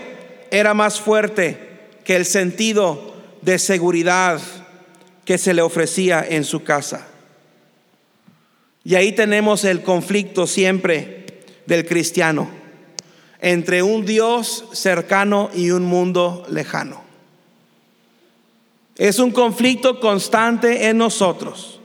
era 0.51 0.75
más 0.75 1.01
fuerte 1.01 1.89
que 2.05 2.15
el 2.15 2.25
sentido 2.25 3.15
de 3.43 3.59
seguridad 3.59 4.41
que 5.25 5.39
se 5.39 5.53
le 5.53 5.63
ofrecía 5.63 6.25
en 6.29 6.45
su 6.45 6.63
casa. 6.63 7.07
Y 8.85 8.95
ahí 8.95 9.13
tenemos 9.13 9.65
el 9.65 9.83
conflicto 9.83 10.47
siempre 10.47 11.43
del 11.67 11.87
cristiano 11.87 12.58
entre 13.41 13.83
un 13.83 14.05
Dios 14.05 14.65
cercano 14.73 15.51
y 15.55 15.71
un 15.71 15.85
mundo 15.85 16.45
lejano. 16.49 17.03
Es 18.97 19.19
un 19.19 19.31
conflicto 19.31 20.01
constante 20.01 20.89
en 20.89 20.99
nosotros 20.99 21.81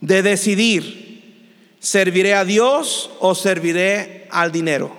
de 0.00 0.22
decidir, 0.22 1.76
¿serviré 1.80 2.34
a 2.34 2.44
Dios 2.44 3.10
o 3.20 3.34
serviré 3.34 4.26
al 4.30 4.52
dinero? 4.52 4.90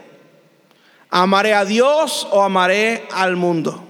¿Amaré 1.10 1.54
a 1.54 1.66
Dios 1.66 2.28
o 2.32 2.44
amaré 2.44 3.08
al 3.12 3.36
mundo? 3.36 3.84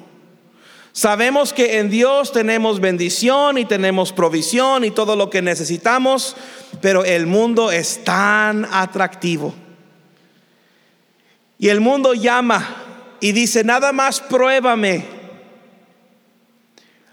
Sabemos 0.94 1.52
que 1.52 1.80
en 1.80 1.90
Dios 1.90 2.32
tenemos 2.32 2.80
bendición 2.80 3.58
y 3.58 3.66
tenemos 3.66 4.14
provisión 4.14 4.84
y 4.84 4.92
todo 4.92 5.16
lo 5.16 5.30
que 5.30 5.42
necesitamos, 5.42 6.36
pero 6.82 7.06
el 7.06 7.28
mundo 7.28 7.72
es 7.72 8.04
tan 8.04 8.66
atractivo 8.72 9.54
y 11.60 11.70
el 11.70 11.80
mundo 11.80 12.14
llama 12.14 12.86
y 13.20 13.32
dice, 13.32 13.64
nada 13.64 13.92
más 13.92 14.22
pruébame. 14.22 15.06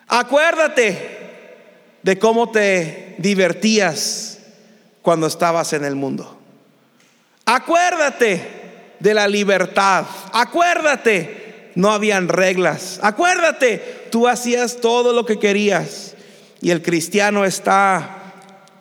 Acuérdate 0.06 1.14
de 2.02 2.18
cómo 2.18 2.50
te 2.50 3.14
divertías 3.18 4.38
cuando 5.00 5.26
estabas 5.26 5.72
en 5.72 5.84
el 5.84 5.94
mundo. 5.94 6.38
Acuérdate 7.46 8.40
de 9.00 9.14
la 9.14 9.28
libertad. 9.28 10.04
Acuérdate, 10.32 11.72
no 11.74 11.90
habían 11.90 12.28
reglas. 12.28 13.00
Acuérdate, 13.02 14.08
tú 14.10 14.28
hacías 14.28 14.78
todo 14.80 15.12
lo 15.12 15.24
que 15.24 15.38
querías. 15.38 16.14
Y 16.60 16.70
el 16.70 16.82
cristiano 16.82 17.44
está 17.44 18.20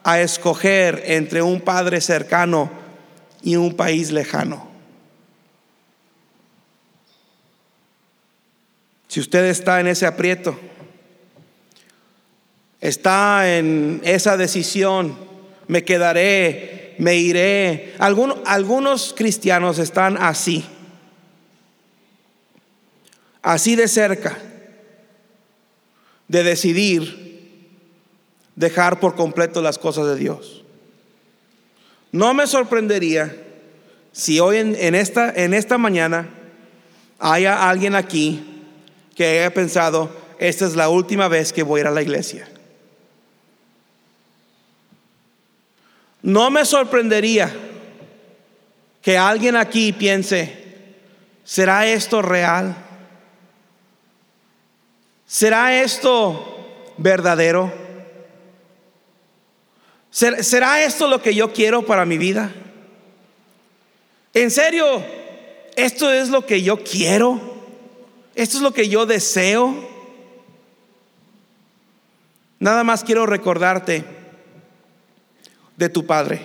a 0.03 0.19
escoger 0.19 1.03
entre 1.05 1.41
un 1.41 1.61
padre 1.61 2.01
cercano 2.01 2.69
y 3.41 3.55
un 3.55 3.75
país 3.75 4.11
lejano. 4.11 4.72
Si 9.13 9.19
usted 9.19 9.45
está 9.45 9.79
en 9.79 9.85
ese 9.85 10.07
aprieto, 10.07 10.59
está 12.81 13.57
en 13.59 14.01
esa 14.03 14.37
decisión, 14.37 15.15
me 15.67 15.83
quedaré, 15.85 16.95
me 16.97 17.17
iré. 17.17 17.93
Algunos, 17.99 18.39
algunos 18.43 19.13
cristianos 19.15 19.77
están 19.77 20.17
así, 20.19 20.65
así 23.43 23.75
de 23.75 23.87
cerca, 23.87 24.35
de 26.27 26.41
decidir 26.41 27.59
dejar 28.55 28.99
por 28.99 29.13
completo 29.13 29.61
las 29.61 29.77
cosas 29.77 30.07
de 30.07 30.15
Dios. 30.15 30.63
No 32.11 32.33
me 32.33 32.47
sorprendería 32.47 33.37
si 34.11 34.39
hoy 34.39 34.57
en, 34.57 34.95
esta, 34.95 35.31
en 35.31 35.53
esta 35.53 35.77
mañana 35.77 36.29
haya 37.19 37.69
alguien 37.69 37.93
aquí 37.93 38.49
que 39.15 39.39
haya 39.39 39.53
pensado, 39.53 40.09
esta 40.39 40.65
es 40.65 40.75
la 40.75 40.89
última 40.89 41.27
vez 41.27 41.53
que 41.53 41.63
voy 41.63 41.79
a 41.79 41.81
ir 41.81 41.87
a 41.87 41.91
la 41.91 42.01
iglesia. 42.01 42.47
No 46.21 46.49
me 46.49 46.65
sorprendería 46.65 47.53
que 49.01 49.17
alguien 49.17 49.57
aquí 49.57 49.91
piense, 49.91 50.53
¿será 51.43 51.85
esto 51.85 52.21
real? 52.21 52.75
¿Será 55.27 55.81
esto 55.81 56.93
verdadero? 56.97 57.73
¿Será 60.09 60.83
esto 60.83 61.07
lo 61.07 61.21
que 61.21 61.35
yo 61.35 61.51
quiero 61.51 61.85
para 61.85 62.05
mi 62.05 62.17
vida? 62.17 62.51
¿En 64.33 64.49
serio? 64.51 65.03
¿Esto 65.75 66.11
es 66.11 66.29
lo 66.29 66.45
que 66.45 66.61
yo 66.61 66.83
quiero? 66.83 67.52
Esto 68.35 68.57
es 68.57 68.63
lo 68.63 68.73
que 68.73 68.89
yo 68.89 69.05
deseo. 69.05 69.75
Nada 72.59 72.83
más 72.83 73.03
quiero 73.03 73.25
recordarte 73.25 74.05
de 75.75 75.89
tu 75.89 76.05
Padre. 76.05 76.41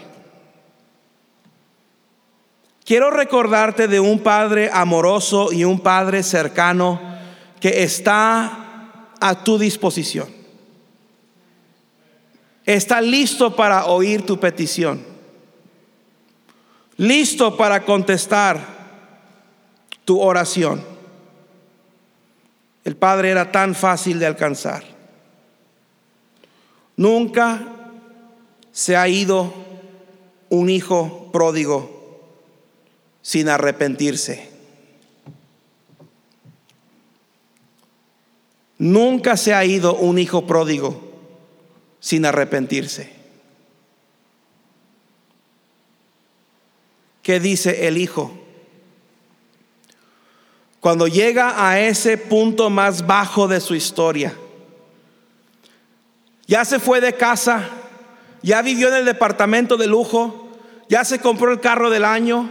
Quiero 2.84 3.10
recordarte 3.10 3.86
de 3.86 4.00
un 4.00 4.20
Padre 4.20 4.70
amoroso 4.72 5.52
y 5.52 5.64
un 5.64 5.80
Padre 5.80 6.22
cercano 6.22 7.00
que 7.60 7.82
está 7.82 9.10
a 9.20 9.44
tu 9.44 9.58
disposición. 9.58 10.28
Está 12.64 13.00
listo 13.00 13.54
para 13.54 13.86
oír 13.86 14.24
tu 14.26 14.38
petición. 14.38 15.02
Listo 16.96 17.56
para 17.56 17.84
contestar 17.84 18.60
tu 20.04 20.20
oración. 20.20 20.97
El 22.88 22.96
Padre 22.96 23.28
era 23.28 23.52
tan 23.52 23.74
fácil 23.74 24.18
de 24.18 24.24
alcanzar. 24.24 24.82
Nunca 26.96 27.60
se 28.72 28.96
ha 28.96 29.06
ido 29.06 29.52
un 30.48 30.70
hijo 30.70 31.28
pródigo 31.30 32.22
sin 33.20 33.50
arrepentirse. 33.50 34.48
Nunca 38.78 39.36
se 39.36 39.52
ha 39.52 39.62
ido 39.66 39.94
un 39.94 40.18
hijo 40.18 40.46
pródigo 40.46 40.98
sin 42.00 42.24
arrepentirse. 42.24 43.12
¿Qué 47.20 47.38
dice 47.38 47.86
el 47.86 47.98
hijo? 47.98 48.32
Cuando 50.80 51.08
llega 51.08 51.68
a 51.68 51.80
ese 51.80 52.16
punto 52.16 52.70
más 52.70 53.06
bajo 53.06 53.48
de 53.48 53.60
su 53.60 53.74
historia. 53.74 54.34
Ya 56.46 56.64
se 56.64 56.78
fue 56.78 57.00
de 57.00 57.14
casa, 57.14 57.68
ya 58.42 58.62
vivió 58.62 58.88
en 58.88 58.94
el 58.94 59.04
departamento 59.04 59.76
de 59.76 59.86
lujo, 59.86 60.48
ya 60.88 61.04
se 61.04 61.18
compró 61.18 61.52
el 61.52 61.60
carro 61.60 61.90
del 61.90 62.04
año, 62.04 62.48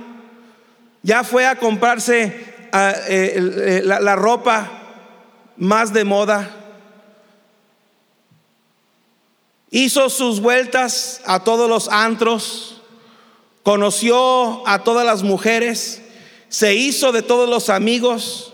ya 1.02 1.24
fue 1.24 1.48
a 1.48 1.56
comprarse 1.56 2.70
ah, 2.74 2.94
eh, 3.08 3.82
la, 3.84 4.00
la 4.00 4.16
ropa 4.16 4.72
más 5.56 5.94
de 5.94 6.04
moda, 6.04 6.52
hizo 9.72 10.10
sus 10.10 10.40
vueltas 10.40 11.22
a 11.26 11.44
todos 11.44 11.70
los 11.70 11.90
antros, 11.90 12.82
conoció 13.64 14.68
a 14.68 14.84
todas 14.84 15.06
las 15.06 15.24
mujeres, 15.24 16.02
se 16.50 16.76
hizo 16.76 17.12
de 17.12 17.22
todos 17.22 17.50
los 17.50 17.70
amigos, 17.70 18.54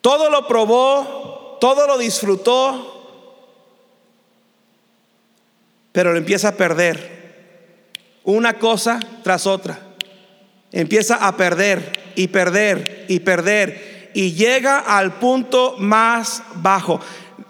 todo 0.00 0.30
lo 0.30 0.46
probó, 0.46 1.58
todo 1.60 1.86
lo 1.86 1.98
disfrutó, 1.98 3.02
pero 5.92 6.12
lo 6.12 6.18
empieza 6.18 6.48
a 6.48 6.56
perder 6.56 7.12
una 8.24 8.58
cosa 8.58 9.00
tras 9.22 9.46
otra. 9.46 9.78
Empieza 10.72 11.26
a 11.26 11.36
perder 11.36 12.12
y 12.16 12.28
perder 12.28 13.04
y 13.08 13.20
perder 13.20 14.10
y 14.14 14.32
llega 14.32 14.78
al 14.78 15.14
punto 15.14 15.76
más 15.78 16.42
bajo 16.54 17.00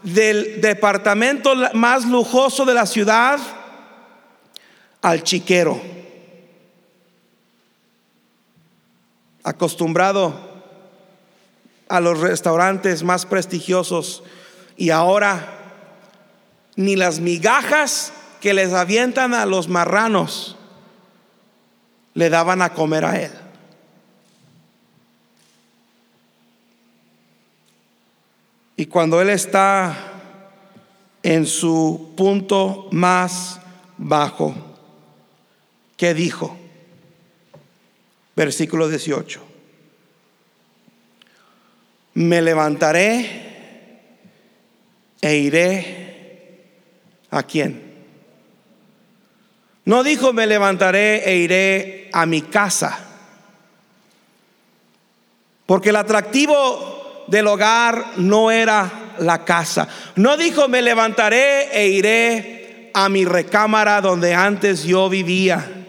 del 0.02 0.60
departamento 0.60 1.54
más 1.74 2.04
lujoso 2.04 2.64
de 2.64 2.74
la 2.74 2.86
ciudad 2.86 3.38
al 5.00 5.22
chiquero. 5.22 5.80
Acostumbrado 9.44 10.34
a 11.88 12.00
los 12.00 12.20
restaurantes 12.20 13.02
más 13.02 13.26
prestigiosos 13.26 14.22
y 14.76 14.90
ahora 14.90 15.58
ni 16.76 16.96
las 16.96 17.20
migajas 17.20 18.12
que 18.40 18.54
les 18.54 18.72
avientan 18.72 19.34
a 19.34 19.46
los 19.46 19.68
marranos 19.68 20.56
le 22.14 22.30
daban 22.30 22.62
a 22.62 22.72
comer 22.72 23.04
a 23.04 23.20
él. 23.20 23.32
Y 28.76 28.86
cuando 28.86 29.20
él 29.20 29.30
está 29.30 29.96
en 31.22 31.46
su 31.46 32.14
punto 32.16 32.88
más 32.90 33.60
bajo, 33.96 34.54
¿qué 35.96 36.14
dijo? 36.14 36.56
Versículo 38.34 38.88
18. 38.88 39.40
Me 42.14 42.42
levantaré 42.42 43.52
e 45.20 45.36
iré 45.36 46.62
a 47.30 47.42
quién. 47.42 47.92
No 49.84 50.04
dijo 50.04 50.32
me 50.32 50.46
levantaré 50.46 51.28
e 51.28 51.36
iré 51.36 52.10
a 52.12 52.26
mi 52.26 52.42
casa. 52.42 52.98
Porque 55.66 55.90
el 55.90 55.96
atractivo 55.96 57.24
del 57.28 57.46
hogar 57.46 58.12
no 58.16 58.50
era 58.50 59.14
la 59.18 59.44
casa. 59.44 59.88
No 60.16 60.36
dijo 60.36 60.68
me 60.68 60.82
levantaré 60.82 61.68
e 61.72 61.88
iré 61.88 62.90
a 62.94 63.08
mi 63.08 63.24
recámara 63.24 64.00
donde 64.00 64.34
antes 64.34 64.84
yo 64.84 65.08
vivía. 65.08 65.81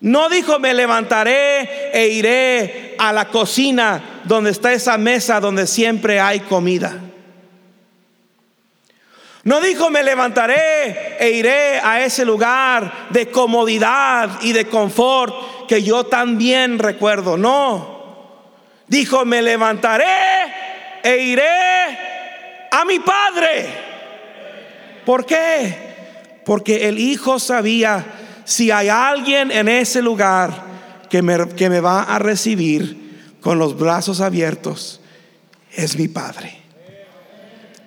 No 0.00 0.28
dijo, 0.28 0.58
me 0.58 0.74
levantaré 0.74 1.90
e 1.92 2.08
iré 2.08 2.94
a 2.98 3.12
la 3.12 3.28
cocina 3.28 4.20
donde 4.24 4.50
está 4.50 4.72
esa 4.72 4.98
mesa 4.98 5.40
donde 5.40 5.66
siempre 5.66 6.20
hay 6.20 6.40
comida. 6.40 7.00
No 9.44 9.60
dijo, 9.60 9.90
me 9.90 10.02
levantaré 10.02 11.16
e 11.18 11.30
iré 11.30 11.78
a 11.78 12.02
ese 12.02 12.24
lugar 12.24 13.08
de 13.10 13.30
comodidad 13.30 14.40
y 14.40 14.52
de 14.52 14.66
confort 14.66 15.66
que 15.68 15.82
yo 15.82 16.04
también 16.04 16.78
recuerdo. 16.78 17.36
No. 17.36 17.94
Dijo, 18.86 19.24
me 19.26 19.42
levantaré 19.42 20.04
e 21.02 21.18
iré 21.18 22.68
a 22.70 22.84
mi 22.86 22.98
padre. 23.00 23.66
¿Por 25.04 25.26
qué? 25.26 26.42
Porque 26.46 26.88
el 26.88 26.98
hijo 26.98 27.38
sabía 27.38 28.04
si 28.44 28.70
hay 28.70 28.88
alguien 28.88 29.50
en 29.50 29.68
ese 29.68 30.02
lugar 30.02 30.64
que 31.08 31.22
me, 31.22 31.48
que 31.48 31.70
me 31.70 31.80
va 31.80 32.02
a 32.02 32.18
recibir 32.18 33.36
con 33.40 33.58
los 33.58 33.78
brazos 33.78 34.20
abiertos, 34.20 35.00
es 35.72 35.96
mi 35.96 36.08
Padre, 36.08 36.56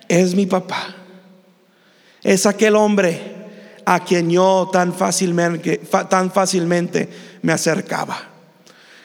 es 0.08 0.34
mi 0.34 0.46
papá, 0.46 0.94
es 2.22 2.46
aquel 2.46 2.76
hombre 2.76 3.36
a 3.84 4.04
quien 4.04 4.30
yo 4.30 4.68
tan 4.70 4.92
fácilmente, 4.92 5.78
tan 6.10 6.30
fácilmente 6.30 7.08
me 7.42 7.52
acercaba. 7.52 8.18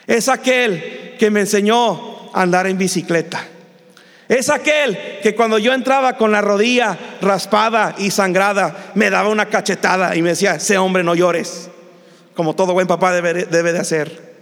Es 0.06 0.28
aquel 0.28 1.16
que 1.18 1.32
me 1.32 1.42
enseñó 1.42 2.30
a 2.34 2.42
andar 2.42 2.68
en 2.68 2.78
bicicleta. 2.78 3.48
Es 4.34 4.50
aquel 4.50 4.98
que 5.22 5.36
cuando 5.36 5.60
yo 5.60 5.74
entraba 5.74 6.18
con 6.18 6.32
la 6.32 6.42
rodilla 6.42 6.98
raspada 7.22 7.94
y 8.00 8.10
sangrada, 8.10 8.92
me 8.96 9.12
daba 9.12 9.30
una 9.30 9.46
cachetada 9.46 10.16
y 10.16 10.24
me 10.24 10.30
decía, 10.30 10.56
ese 10.56 10.80
hombre 10.80 11.04
no 11.04 11.14
llores, 11.14 11.70
como 12.34 12.56
todo 12.56 12.74
buen 12.74 12.88
papá 12.88 13.14
debe, 13.14 13.46
debe 13.46 13.74
de 13.74 13.80
hacer. 13.80 14.34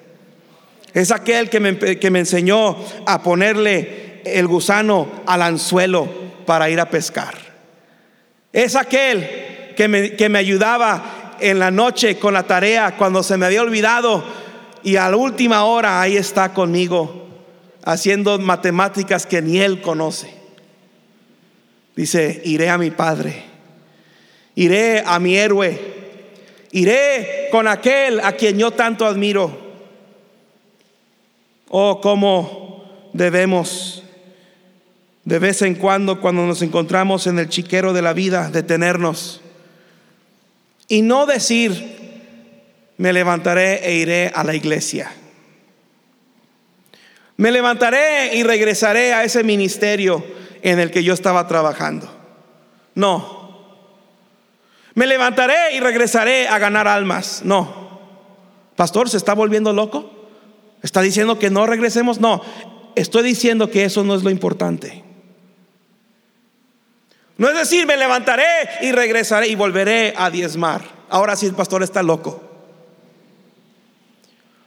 Es 0.93 1.12
aquel 1.12 1.49
que 1.49 1.60
me, 1.60 1.77
que 1.77 2.10
me 2.10 2.19
enseñó 2.19 2.77
a 3.06 3.21
ponerle 3.21 4.21
el 4.23 4.47
gusano 4.47 5.12
al 5.25 5.41
anzuelo 5.41 6.08
para 6.45 6.69
ir 6.69 6.80
a 6.80 6.89
pescar. 6.89 7.36
Es 8.54 8.77
aquel 8.77 9.73
que 9.75 9.89
me, 9.89 10.15
que 10.15 10.30
me 10.30 10.39
ayudaba 10.39 11.36
en 11.41 11.60
la 11.60 11.69
noche 11.69 12.17
con 12.17 12.34
la 12.34 12.43
tarea 12.43 12.95
cuando 12.95 13.23
se 13.23 13.36
me 13.36 13.45
había 13.45 13.62
olvidado 13.62 14.23
y 14.84 14.95
a 14.95 15.10
la 15.10 15.17
última 15.17 15.65
hora 15.65 15.99
ahí 15.99 16.15
está 16.15 16.54
conmigo 16.54 17.20
haciendo 17.84 18.38
matemáticas 18.39 19.26
que 19.26 19.41
ni 19.41 19.60
él 19.60 19.82
conoce. 19.82 20.34
Dice, 21.96 22.41
iré 22.46 22.70
a 22.70 22.78
mi 22.78 22.91
padre, 22.91 23.44
iré 24.56 25.04
a 25.06 25.20
mi 25.20 25.36
héroe, 25.36 25.80
iré 26.72 27.50
con 27.52 27.67
aquel 27.67 28.20
a 28.22 28.34
quien 28.34 28.58
yo 28.58 28.72
tanto 28.72 29.06
admiro. 29.06 29.72
Oh, 31.70 32.02
cómo 32.02 33.10
debemos 33.13 34.04
de 35.24 35.39
vez 35.39 35.62
en 35.62 35.76
cuando, 35.76 36.20
cuando 36.20 36.46
nos 36.46 36.62
encontramos 36.62 37.28
en 37.28 37.39
el 37.39 37.50
chiquero 37.50 37.94
de 37.94 38.02
la 38.02 38.13
vida, 38.13 38.50
detenernos 38.50 39.41
y 40.88 41.04
no 41.04 41.26
decir, 41.26 42.00
me 42.98 43.13
levantaré 43.13 43.88
e 43.88 43.96
iré 43.96 44.32
a 44.36 44.44
la 44.44 44.56
iglesia. 44.56 45.12
Me 47.41 47.49
levantaré 47.49 48.36
y 48.36 48.43
regresaré 48.43 49.15
a 49.15 49.23
ese 49.23 49.43
ministerio 49.43 50.23
en 50.62 50.80
el 50.80 50.91
que 50.91 51.04
yo 51.04 51.12
estaba 51.12 51.47
trabajando. 51.47 52.08
No. 52.93 53.65
Me 54.93 55.08
levantaré 55.08 55.73
y 55.73 55.80
regresaré 55.80 56.47
a 56.47 56.60
ganar 56.60 56.88
almas. 56.88 57.41
No. 57.43 57.99
Pastor, 58.75 59.10
¿se 59.10 59.17
está 59.17 59.34
volviendo 59.34 59.73
loco? 59.73 60.30
¿Está 60.84 61.01
diciendo 61.01 61.39
que 61.39 61.49
no 61.49 61.65
regresemos? 61.65 62.19
No. 62.19 62.43
Estoy 62.95 63.23
diciendo 63.23 63.71
que 63.71 63.86
eso 63.86 64.04
no 64.04 64.13
es 64.13 64.21
lo 64.21 64.30
importante. 64.30 65.04
No 67.38 67.49
es 67.49 67.56
decir, 67.56 67.88
me 67.88 67.97
levantaré 67.97 68.45
y 68.82 68.91
regresaré 68.91 69.47
y 69.47 69.56
volveré 69.56 70.13
a 70.15 70.30
diezmar. 70.30 70.84
Ahora 71.10 71.36
sí 71.36 71.47
el 71.47 71.56
pastor 71.56 71.82
está 71.82 72.04
loco. 72.04 72.43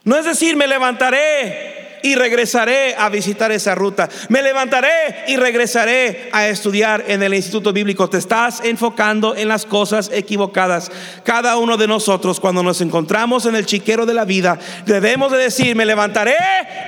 No 0.02 0.16
es 0.16 0.24
decir, 0.24 0.56
me 0.56 0.66
levantaré 0.66 1.73
y 2.04 2.16
regresaré 2.16 2.94
a 2.96 3.08
visitar 3.08 3.50
esa 3.50 3.74
ruta. 3.74 4.10
Me 4.28 4.42
levantaré 4.42 5.24
y 5.26 5.36
regresaré 5.36 6.28
a 6.32 6.46
estudiar 6.46 7.02
en 7.08 7.22
el 7.22 7.32
Instituto 7.32 7.72
Bíblico. 7.72 8.10
Te 8.10 8.18
estás 8.18 8.60
enfocando 8.62 9.34
en 9.34 9.48
las 9.48 9.64
cosas 9.64 10.10
equivocadas. 10.12 10.92
Cada 11.24 11.56
uno 11.56 11.78
de 11.78 11.88
nosotros 11.88 12.40
cuando 12.40 12.62
nos 12.62 12.82
encontramos 12.82 13.46
en 13.46 13.56
el 13.56 13.64
chiquero 13.64 14.04
de 14.04 14.12
la 14.12 14.26
vida, 14.26 14.58
debemos 14.84 15.32
de 15.32 15.38
decir, 15.38 15.74
me 15.74 15.86
levantaré 15.86 16.36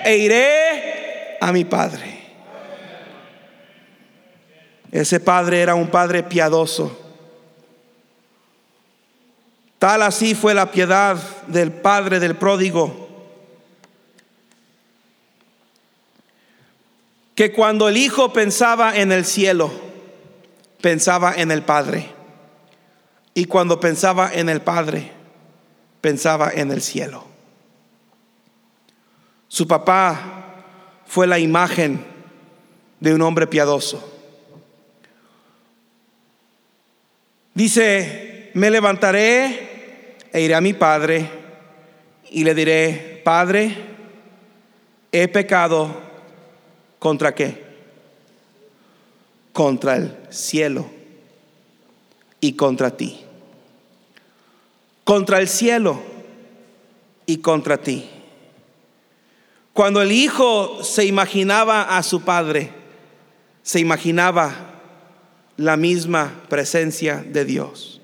e 0.05 0.19
iré 0.19 1.39
a 1.41 1.51
mi 1.51 1.65
Padre. 1.65 2.17
Ese 4.93 5.19
padre 5.19 5.63
era 5.63 5.75
un 5.75 5.89
padre 5.89 6.25
piadoso. 6.25 6.95
Tal 9.79 10.03
así 10.03 10.35
fue 10.35 10.53
la 10.53 10.71
piedad 10.71 11.17
del 11.47 11.73
padre 11.73 12.21
del 12.21 12.37
pródigo 12.37 13.06
que 17.37 17.53
cuando 17.53 17.89
el 17.89 17.99
Hijo 17.99 18.33
pensaba 18.33 18.97
en 18.97 19.13
el 19.13 19.27
cielo, 19.27 19.71
pensaba 20.81 21.35
en 21.37 21.51
el 21.51 21.63
Padre. 21.63 22.11
Y 23.35 23.45
cuando 23.45 23.79
pensaba 23.79 24.33
en 24.33 24.49
el 24.49 24.63
Padre, 24.63 25.13
pensaba 26.01 26.51
en 26.55 26.73
el 26.73 26.81
cielo. 26.81 27.25
Su 29.49 29.69
papá 29.69 30.65
fue 31.07 31.27
la 31.27 31.39
imagen 31.39 32.03
de 33.01 33.15
un 33.15 33.21
hombre 33.21 33.47
piadoso. 33.47 34.15
Dice, 37.53 38.51
me 38.55 38.71
levantaré 38.71 40.17
e 40.33 40.41
iré 40.41 40.55
a 40.55 40.61
mi 40.63 40.73
padre 40.73 41.29
y 42.31 42.45
le 42.45 42.55
diré, 42.55 43.21
Padre, 43.25 43.77
he 45.13 45.29
pecado 45.29 46.07
¿Contra 47.07 47.37
qué? 47.37 47.63
Contra 49.53 49.95
el 49.95 50.13
cielo 50.29 50.91
y 52.41 52.55
contra 52.55 52.97
ti. 52.97 53.21
Contra 55.05 55.39
el 55.39 55.47
cielo 55.47 56.03
y 57.25 57.37
contra 57.37 57.79
ti. 57.79 58.11
Cuando 59.73 60.03
el 60.03 60.11
hijo 60.11 60.83
se 60.83 61.05
imaginaba 61.05 61.97
a 61.97 62.03
su 62.03 62.23
padre, 62.23 62.73
se 63.63 63.79
imaginaba 63.79 64.53
la 65.59 65.77
misma 65.77 66.43
presencia 66.49 67.25
de 67.25 67.45
Dios. 67.45 68.01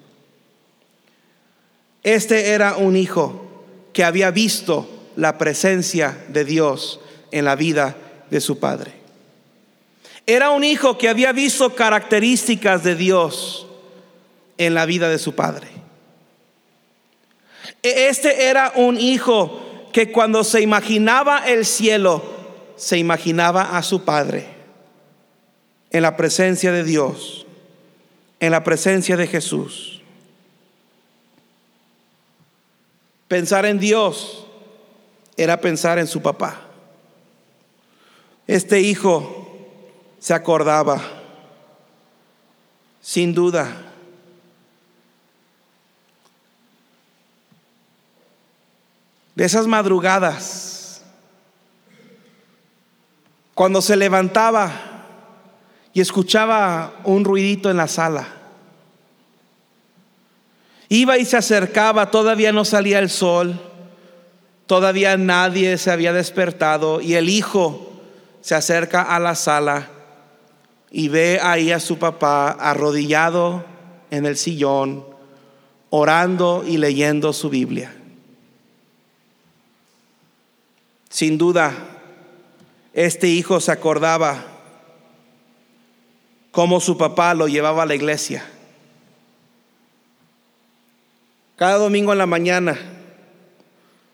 Este 2.05 2.51
era 2.51 2.77
un 2.77 2.95
hijo 2.95 3.65
que 3.93 4.05
había 4.05 4.31
visto 4.31 4.89
la 5.17 5.39
presencia 5.39 6.25
de 6.29 6.45
Dios 6.45 7.01
en 7.33 7.47
la 7.47 7.57
vida 7.57 7.97
de 8.33 8.41
su 8.41 8.59
padre. 8.59 8.93
Era 10.27 10.51
un 10.51 10.65
hijo 10.65 10.97
que 10.97 11.11
había 11.11 11.33
visto 11.33 11.75
características 11.75 12.83
de 12.83 12.97
Dios 12.97 13.67
en 14.57 14.73
la 14.75 14.87
vida 14.87 15.11
de 15.11 15.19
su 15.19 15.35
padre. 15.35 15.69
E-, 17.83 18.09
este 18.09 18.47
era 18.47 18.73
un 18.75 18.99
hijo 18.99 19.61
que 19.93 20.11
cuando 20.11 20.45
se 20.45 20.63
imaginaba 20.63 21.47
el 21.47 21.67
cielo, 21.67 22.23
se 22.77 22.97
imaginaba 22.97 23.77
a 23.77 23.83
su 23.83 24.03
padre 24.05 24.47
en 25.91 26.01
la 26.01 26.17
presencia 26.17 26.73
de 26.73 26.85
Dios, 26.85 27.47
en 28.41 28.51
la 28.51 28.65
presencia 28.65 29.19
de 29.19 29.27
Jesús. 29.27 30.01
Pensar 33.29 33.67
en 33.67 33.79
Dios 33.79 34.47
era 35.37 35.61
pensar 35.61 35.99
en 35.99 36.07
su 36.07 36.23
papá. 36.23 36.72
Este 38.47 38.81
hijo 38.81 39.43
se 40.19 40.35
acordaba, 40.35 41.01
sin 43.01 43.35
duda, 43.35 43.93
de 49.35 49.45
esas 49.45 49.67
madrugadas, 49.67 51.03
cuando 53.55 53.81
se 53.81 53.97
levantaba 53.97 54.73
y 55.93 56.01
escuchaba 56.01 56.95
un 57.05 57.25
ruidito 57.25 57.71
en 57.71 57.77
la 57.77 57.89
sala. 57.89 58.29
Iba 60.89 61.17
y 61.17 61.25
se 61.25 61.37
acercaba, 61.37 62.11
todavía 62.11 62.53
no 62.53 62.65
salía 62.65 62.99
el 62.99 63.09
sol, 63.09 63.61
todavía 64.67 65.17
nadie 65.17 65.79
se 65.79 65.91
había 65.91 66.13
despertado 66.13 67.01
y 67.01 67.15
el 67.15 67.29
hijo 67.29 67.92
se 68.43 68.55
acerca 68.55 69.03
a 69.03 69.19
la 69.19 69.35
sala 69.35 69.89
y 70.91 71.09
ve 71.09 71.41
ahí 71.43 71.73
a 71.73 71.81
su 71.81 71.99
papá 71.99 72.51
arrodillado 72.51 73.65
en 74.11 74.27
el 74.27 74.37
sillón, 74.37 75.07
orando 75.89 76.65
y 76.67 76.77
leyendo 76.77 77.33
su 77.33 77.49
Biblia. 77.49 77.95
Sin 81.09 81.39
duda, 81.39 81.73
este 82.93 83.29
hijo 83.29 83.61
se 83.61 83.73
acordaba 83.73 84.45
cómo 86.51 86.81
su 86.81 86.99
papá 86.99 87.33
lo 87.35 87.49
llevaba 87.49 87.85
a 87.85 87.87
la 87.87 87.95
iglesia. 87.95 88.45
Cada 91.57 91.77
domingo 91.77 92.13
en 92.13 92.19
la 92.19 92.27
mañana, 92.27 92.79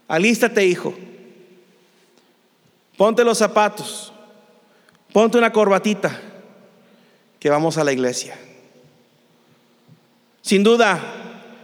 alístate 0.07 0.67
hijo, 0.67 0.95
ponte 2.97 3.25
los 3.25 3.39
zapatos, 3.39 4.13
Ponte 5.13 5.39
una 5.39 5.53
corbatita 5.53 6.21
que 7.41 7.51
vamos 7.51 7.79
a 7.79 7.85
la 7.85 7.93
iglesia. 7.93 8.39
Sin 10.43 10.63
duda, 10.63 11.01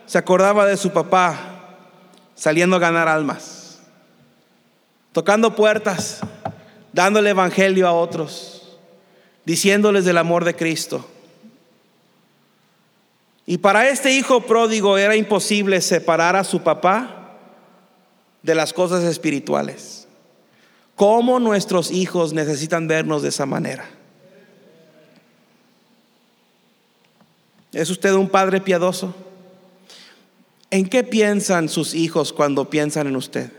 se 0.07 0.19
acordaba 0.19 0.67
de 0.67 0.77
su 0.77 0.93
papá 0.93 1.55
saliendo 2.35 2.77
a 2.77 2.81
ganar 2.81 3.09
almas, 3.09 3.81
tocando 5.13 5.55
puertas, 5.55 6.21
dándole 6.93 7.31
evangelio 7.31 7.87
a 7.89 7.93
otros, 7.93 8.79
diciéndoles 9.45 10.05
del 10.05 10.19
amor 10.19 10.45
de 10.45 10.55
Cristo. 10.55 11.09
Y 13.47 13.59
para 13.59 13.89
este 13.89 14.13
hijo 14.13 14.41
pródigo 14.41 14.97
era 14.97 15.17
imposible 15.17 15.81
separar 15.81 16.35
a 16.35 16.45
su 16.45 16.63
papá 16.63 17.37
de 18.43 18.55
las 18.55 18.73
cosas 18.73 19.05
espirituales. 19.05 20.04
¿Cómo 20.97 21.41
nuestros 21.41 21.91
hijos 21.91 22.33
necesitan 22.33 22.87
vernos 22.87 23.23
de 23.23 23.31
esa 23.31 23.47
manera? 23.47 23.89
¿Es 27.73 27.91
usted 27.91 28.13
un 28.13 28.29
padre 28.29 28.61
piadoso? 28.61 29.13
¿En 30.71 30.89
qué 30.89 31.03
piensan 31.03 31.69
sus 31.69 31.95
hijos 31.95 32.33
cuando 32.33 32.71
piensan 32.71 33.09
en 33.09 33.17
usted? 33.17 33.51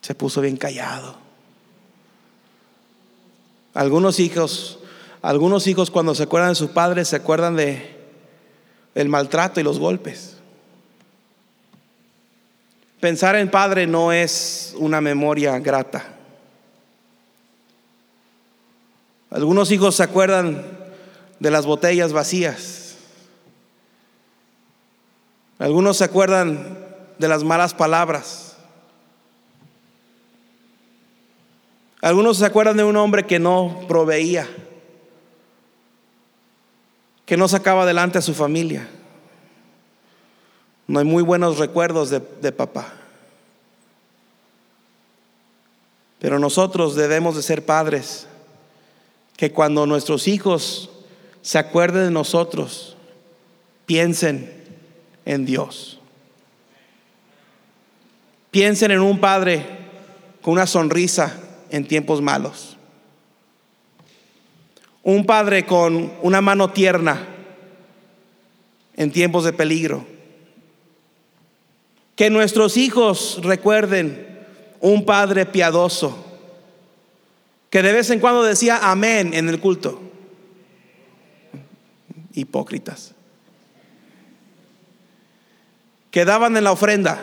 Se 0.00 0.14
puso 0.16 0.40
bien 0.40 0.56
callado. 0.56 1.16
Algunos 3.74 4.18
hijos, 4.18 4.80
algunos 5.22 5.68
hijos 5.68 5.92
cuando 5.92 6.16
se 6.16 6.24
acuerdan 6.24 6.50
de 6.50 6.56
su 6.56 6.72
padre 6.72 7.04
se 7.04 7.14
acuerdan 7.14 7.54
de 7.54 7.99
el 8.94 9.08
maltrato 9.08 9.60
y 9.60 9.62
los 9.62 9.78
golpes. 9.78 10.36
Pensar 13.00 13.36
en 13.36 13.50
padre 13.50 13.86
no 13.86 14.12
es 14.12 14.74
una 14.78 15.00
memoria 15.00 15.58
grata. 15.58 16.04
Algunos 19.30 19.70
hijos 19.70 19.96
se 19.96 20.02
acuerdan 20.02 20.66
de 21.38 21.50
las 21.50 21.64
botellas 21.64 22.12
vacías. 22.12 22.96
Algunos 25.58 25.98
se 25.98 26.04
acuerdan 26.04 26.78
de 27.18 27.28
las 27.28 27.44
malas 27.44 27.74
palabras. 27.74 28.56
Algunos 32.02 32.38
se 32.38 32.46
acuerdan 32.46 32.78
de 32.78 32.84
un 32.84 32.96
hombre 32.96 33.26
que 33.26 33.38
no 33.38 33.84
proveía, 33.86 34.48
que 37.30 37.36
no 37.36 37.46
sacaba 37.46 37.84
adelante 37.84 38.18
a 38.18 38.22
su 38.22 38.34
familia. 38.34 38.88
No 40.88 40.98
hay 40.98 41.04
muy 41.04 41.22
buenos 41.22 41.58
recuerdos 41.58 42.10
de, 42.10 42.18
de 42.18 42.50
papá. 42.50 42.92
Pero 46.18 46.40
nosotros 46.40 46.96
debemos 46.96 47.36
de 47.36 47.42
ser 47.42 47.64
padres 47.64 48.26
que 49.36 49.52
cuando 49.52 49.86
nuestros 49.86 50.26
hijos 50.26 50.90
se 51.40 51.58
acuerden 51.58 52.06
de 52.06 52.10
nosotros, 52.10 52.96
piensen 53.86 54.52
en 55.24 55.46
Dios. 55.46 56.00
Piensen 58.50 58.90
en 58.90 59.02
un 59.02 59.20
padre 59.20 59.64
con 60.42 60.54
una 60.54 60.66
sonrisa 60.66 61.38
en 61.70 61.86
tiempos 61.86 62.20
malos. 62.20 62.76
Un 65.02 65.24
padre 65.26 65.64
con 65.66 66.12
una 66.22 66.40
mano 66.40 66.70
tierna 66.70 67.26
en 68.96 69.10
tiempos 69.10 69.44
de 69.44 69.52
peligro 69.52 70.04
que 72.20 72.28
nuestros 72.28 72.76
hijos 72.76 73.40
recuerden 73.42 74.44
un 74.80 75.06
padre 75.06 75.46
piadoso, 75.46 76.22
que 77.70 77.80
de 77.80 77.94
vez 77.94 78.10
en 78.10 78.20
cuando 78.20 78.42
decía 78.42 78.90
amén 78.90 79.32
en 79.32 79.48
el 79.48 79.58
culto. 79.58 80.02
Hipócritas. 82.34 83.14
Que 86.10 86.26
daban 86.26 86.58
en 86.58 86.64
la 86.64 86.72
ofrenda. 86.72 87.18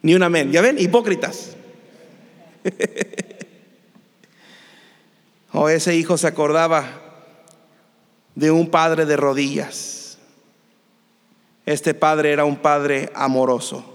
Ni 0.00 0.14
un 0.14 0.22
amén. 0.22 0.50
¿Ya 0.50 0.62
ven? 0.62 0.78
Hipócritas. 0.78 1.54
o 5.52 5.68
ese 5.68 5.94
hijo 5.94 6.16
se 6.16 6.26
acordaba 6.26 6.86
de 8.34 8.50
un 8.50 8.70
padre 8.70 9.04
de 9.06 9.16
rodillas 9.16 10.02
este 11.64 11.94
padre 11.94 12.32
era 12.32 12.44
un 12.44 12.56
padre 12.56 13.10
amoroso. 13.14 13.88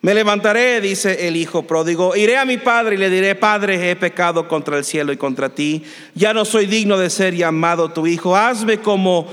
Me 0.00 0.14
levantaré, 0.14 0.82
dice 0.82 1.28
el 1.28 1.36
hijo 1.36 1.66
pródigo, 1.66 2.14
iré 2.14 2.36
a 2.36 2.44
mi 2.44 2.58
padre 2.58 2.94
y 2.94 2.98
le 2.98 3.08
diré, 3.08 3.34
Padre, 3.34 3.90
he 3.90 3.96
pecado 3.96 4.46
contra 4.48 4.76
el 4.76 4.84
cielo 4.84 5.12
y 5.12 5.16
contra 5.16 5.54
ti, 5.54 5.82
ya 6.14 6.34
no 6.34 6.44
soy 6.44 6.66
digno 6.66 6.98
de 6.98 7.08
ser 7.08 7.34
llamado 7.34 7.90
tu 7.90 8.06
hijo, 8.06 8.36
hazme 8.36 8.80
como 8.80 9.26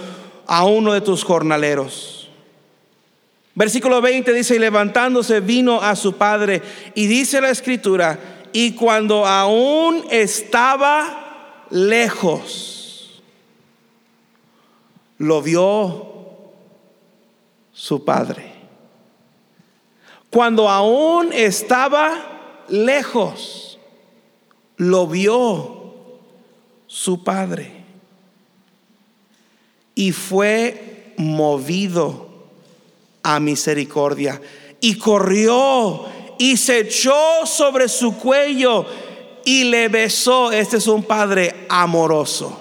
a 0.47 0.63
uno 0.63 0.93
de 0.93 1.01
tus 1.01 1.25
jornaleros. 1.25 2.20
Versículo 3.53 4.01
20 4.01 4.33
dice, 4.33 4.55
y 4.55 4.59
levantándose 4.59 5.41
vino 5.41 5.81
a 5.81 5.95
su 5.95 6.13
padre, 6.13 6.61
y 6.95 7.07
dice 7.07 7.41
la 7.41 7.49
escritura, 7.49 8.19
y 8.53 8.73
cuando 8.73 9.25
aún 9.25 10.05
estaba 10.09 11.65
lejos, 11.69 13.21
lo 15.17 15.41
vio 15.41 16.11
su 17.73 18.05
padre. 18.05 18.51
Cuando 20.29 20.69
aún 20.69 21.33
estaba 21.33 22.63
lejos, 22.69 23.79
lo 24.77 25.07
vio 25.07 25.93
su 26.87 27.23
padre. 27.23 27.83
Y 29.93 30.13
fue 30.13 31.13
movido 31.17 32.30
a 33.23 33.39
misericordia. 33.39 34.41
Y 34.79 34.97
corrió 34.97 36.05
y 36.37 36.57
se 36.57 36.79
echó 36.79 37.45
sobre 37.45 37.87
su 37.87 38.17
cuello 38.17 38.85
y 39.45 39.65
le 39.65 39.87
besó. 39.89 40.51
Este 40.51 40.77
es 40.77 40.87
un 40.87 41.03
padre 41.03 41.65
amoroso. 41.69 42.59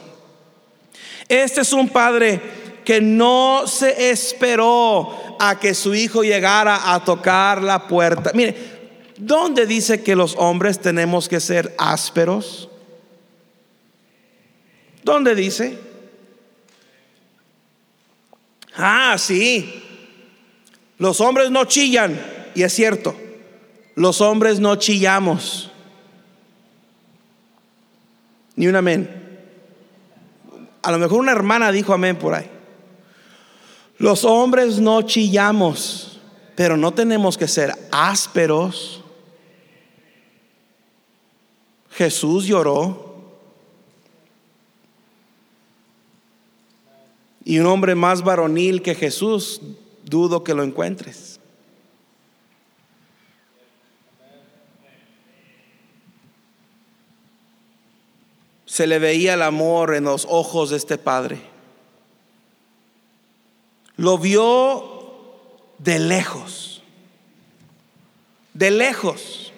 Este 1.28 1.62
es 1.62 1.72
un 1.72 1.88
padre 1.88 2.40
que 2.84 3.00
no 3.00 3.66
se 3.66 4.10
esperó 4.10 5.36
a 5.38 5.58
que 5.58 5.74
su 5.74 5.94
hijo 5.94 6.22
llegara 6.22 6.92
a 6.92 7.04
tocar 7.04 7.62
la 7.62 7.86
puerta. 7.86 8.32
Mire, 8.34 8.54
¿dónde 9.16 9.66
dice 9.66 10.02
que 10.02 10.16
los 10.16 10.34
hombres 10.36 10.80
tenemos 10.80 11.28
que 11.28 11.40
ser 11.40 11.74
ásperos? 11.78 12.68
¿Dónde 15.02 15.34
dice? 15.34 15.78
Ah, 18.76 19.16
sí. 19.18 19.89
Los 21.00 21.22
hombres 21.22 21.50
no 21.50 21.64
chillan, 21.64 22.20
y 22.54 22.62
es 22.62 22.74
cierto, 22.74 23.16
los 23.94 24.20
hombres 24.20 24.60
no 24.60 24.76
chillamos. 24.76 25.70
Ni 28.54 28.66
un 28.66 28.76
amén. 28.76 29.08
A 30.82 30.92
lo 30.92 30.98
mejor 30.98 31.20
una 31.20 31.32
hermana 31.32 31.72
dijo 31.72 31.94
amén 31.94 32.18
por 32.18 32.34
ahí. 32.34 32.50
Los 33.96 34.26
hombres 34.26 34.78
no 34.78 35.00
chillamos, 35.00 36.20
pero 36.54 36.76
no 36.76 36.92
tenemos 36.92 37.38
que 37.38 37.48
ser 37.48 37.72
ásperos. 37.90 39.02
Jesús 41.92 42.44
lloró. 42.44 43.08
Y 47.42 47.58
un 47.58 47.64
hombre 47.64 47.94
más 47.94 48.22
varonil 48.22 48.82
que 48.82 48.94
Jesús, 48.94 49.62
dudo 50.10 50.44
que 50.44 50.54
lo 50.54 50.62
encuentres. 50.62 51.40
se 58.70 58.86
le 58.86 59.00
veía 59.00 59.34
el 59.34 59.42
amor 59.42 59.96
en 59.96 60.04
los 60.04 60.28
ojos 60.30 60.70
de 60.70 60.76
este 60.76 60.96
padre. 60.96 61.40
Lo 63.96 64.16
vio 64.16 65.26
de 65.78 65.98
lejos, 65.98 66.80
de 68.54 68.70
lejos. 68.70 69.52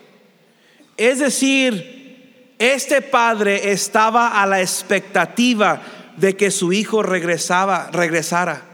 Es 0.96 1.18
decir, 1.18 2.54
este 2.58 3.02
padre 3.02 3.70
estaba 3.72 4.42
a 4.42 4.46
la 4.46 4.62
expectativa 4.62 5.82
de 6.16 6.34
que 6.34 6.50
su 6.50 6.72
hijo 6.72 7.02
regresaba, 7.02 7.90
regresara. 7.92 8.71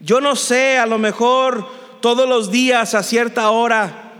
Yo 0.00 0.20
no 0.20 0.36
sé, 0.36 0.78
a 0.78 0.86
lo 0.86 0.98
mejor 0.98 1.66
todos 2.00 2.28
los 2.28 2.50
días 2.50 2.94
a 2.94 3.02
cierta 3.02 3.50
hora, 3.50 4.12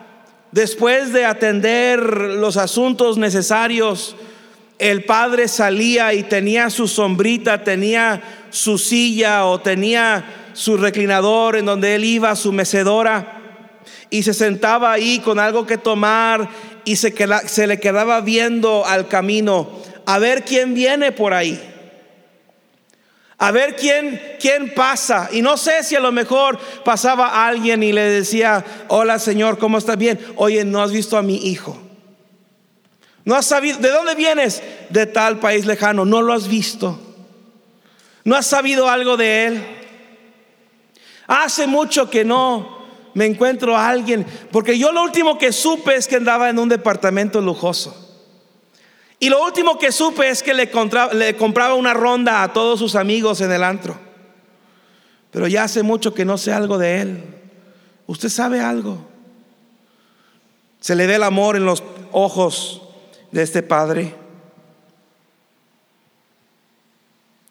después 0.53 1.13
de 1.13 1.27
atender 1.27 2.01
los 2.01 2.57
asuntos 2.57 3.19
necesarios, 3.19 4.17
el 4.79 5.05
padre 5.05 5.49
salía 5.49 6.15
y 6.15 6.23
tenía 6.23 6.71
su 6.71 6.89
sombrita, 6.89 7.63
tenía 7.65 8.23
su 8.51 8.79
silla 8.79 9.45
o 9.45 9.61
tenía 9.61 10.51
su 10.53 10.77
reclinador 10.77 11.57
en 11.57 11.67
donde 11.67 11.95
él 11.95 12.05
iba, 12.05 12.35
su 12.37 12.53
mecedora, 12.53 13.41
y 14.11 14.23
se 14.23 14.33
sentaba 14.33 14.93
ahí 14.93 15.19
con 15.19 15.39
algo 15.39 15.67
que 15.67 15.77
tomar 15.77 16.49
y 16.85 16.97
se, 16.97 17.15
se 17.47 17.67
le 17.67 17.81
quedaba 17.81 18.21
viendo 18.21 18.87
al 18.87 19.09
camino 19.09 19.69
a 20.07 20.19
ver 20.19 20.45
quién 20.45 20.75
viene 20.75 21.13
por 21.13 21.35
ahí. 21.35 21.74
A 23.45 23.51
ver 23.51 23.77
quién, 23.77 24.39
quién 24.41 24.73
pasa. 24.73 25.29
Y 25.31 25.43
no 25.43 25.59
sé 25.59 25.83
si 25.83 25.95
a 25.95 26.01
lo 26.01 26.13
mejor 26.13 26.59
pasaba 26.83 27.47
alguien 27.47 27.83
y 27.83 27.93
le 27.93 28.01
decía, 28.01 28.65
hola 28.89 29.19
Señor, 29.19 29.59
¿cómo 29.59 29.77
estás 29.77 29.99
bien? 29.99 30.19
Oye, 30.37 30.65
¿no 30.65 30.83
has 30.83 30.91
visto 30.91 31.19
a 31.19 31.23
mi 31.23 31.37
hijo? 31.37 31.79
No 33.27 33.35
has 33.35 33.45
sabido, 33.45 33.81
¿de 33.81 33.91
dónde 33.91 34.15
vienes? 34.15 34.63
De 34.89 35.05
tal 35.05 35.41
país 35.41 35.67
lejano, 35.67 36.07
no 36.07 36.23
lo 36.23 36.33
has 36.33 36.49
visto. 36.49 36.99
No 38.25 38.35
has 38.35 38.47
sabido 38.47 38.89
algo 38.89 39.19
de 39.19 39.47
él. 39.47 39.67
Hace 41.27 41.67
mucho 41.67 42.09
que 42.09 42.25
no, 42.25 42.87
me 43.13 43.27
encuentro 43.27 43.77
a 43.77 43.91
alguien, 43.91 44.25
porque 44.53 44.79
yo 44.79 44.91
lo 44.91 45.03
último 45.03 45.37
que 45.37 45.53
supe 45.53 45.97
es 45.97 46.09
que 46.09 46.17
andaba 46.17 46.49
en 46.49 46.59
un 46.59 46.71
departamento 46.71 47.43
lujoso. 47.43 48.04
Y 49.19 49.29
lo 49.29 49.43
último 49.43 49.79
que 49.79 49.93
supe 49.93 50.29
es 50.29 50.43
que 50.43 50.55
le, 50.55 50.71
le 51.13 51.37
compraba 51.37 51.75
una 51.75 51.95
ronda 51.95 52.43
a 52.43 52.53
todos 52.53 52.79
sus 52.79 52.95
amigos 52.95 53.41
en 53.41 53.53
el 53.53 53.63
antro. 53.63 53.99
Pero 55.31 55.47
ya 55.49 55.65
hace 55.65 55.83
mucho 55.83 56.15
que 56.15 56.25
no 56.25 56.39
sé 56.39 56.53
algo 56.53 56.79
de 56.79 57.01
él. 57.01 57.25
¿Usted 58.07 58.29
sabe 58.29 58.61
algo? 58.61 58.99
Se 60.81 60.95
le 60.95 61.07
ve 61.07 61.15
el 61.15 61.23
amor 61.23 61.57
en 61.57 61.65
los 61.65 61.83
ojos 62.13 62.83
de 63.31 63.43
este 63.43 63.63
padre. 63.63 64.15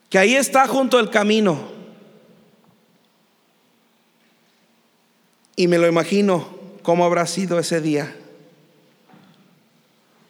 Que 0.10 0.20
ahí 0.20 0.36
está 0.36 0.68
junto 0.68 0.98
al 0.98 1.10
camino. 1.10 1.60
Y 5.56 5.68
me 5.68 5.78
lo 5.78 5.88
imagino 5.88 6.48
cómo 6.84 7.04
habrá 7.06 7.26
sido 7.26 7.58
ese 7.58 7.82
día. 7.82 8.16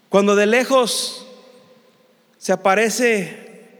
Cuando 0.09 0.35
de 0.35 0.45
lejos 0.45 1.22
se 2.43 2.51
aparece 2.51 3.71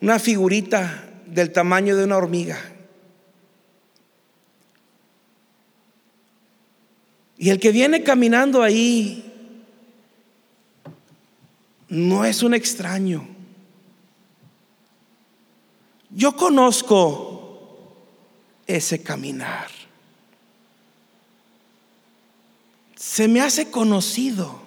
una 0.00 0.20
figurita 0.20 1.10
del 1.26 1.50
tamaño 1.50 1.96
de 1.96 2.04
una 2.04 2.16
hormiga. 2.16 2.56
Y 7.36 7.50
el 7.50 7.58
que 7.58 7.72
viene 7.72 8.04
caminando 8.04 8.62
ahí 8.62 9.24
no 11.88 12.24
es 12.24 12.44
un 12.44 12.54
extraño. 12.54 13.26
Yo 16.10 16.36
conozco 16.36 17.88
ese 18.68 19.02
caminar. 19.02 19.66
Se 22.94 23.26
me 23.26 23.40
hace 23.40 23.68
conocido. 23.68 24.65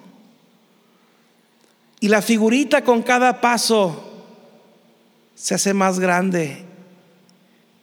Y 2.00 2.08
la 2.08 2.22
figurita 2.22 2.82
con 2.82 3.02
cada 3.02 3.40
paso 3.40 4.10
se 5.34 5.54
hace 5.54 5.74
más 5.74 5.98
grande 5.98 6.64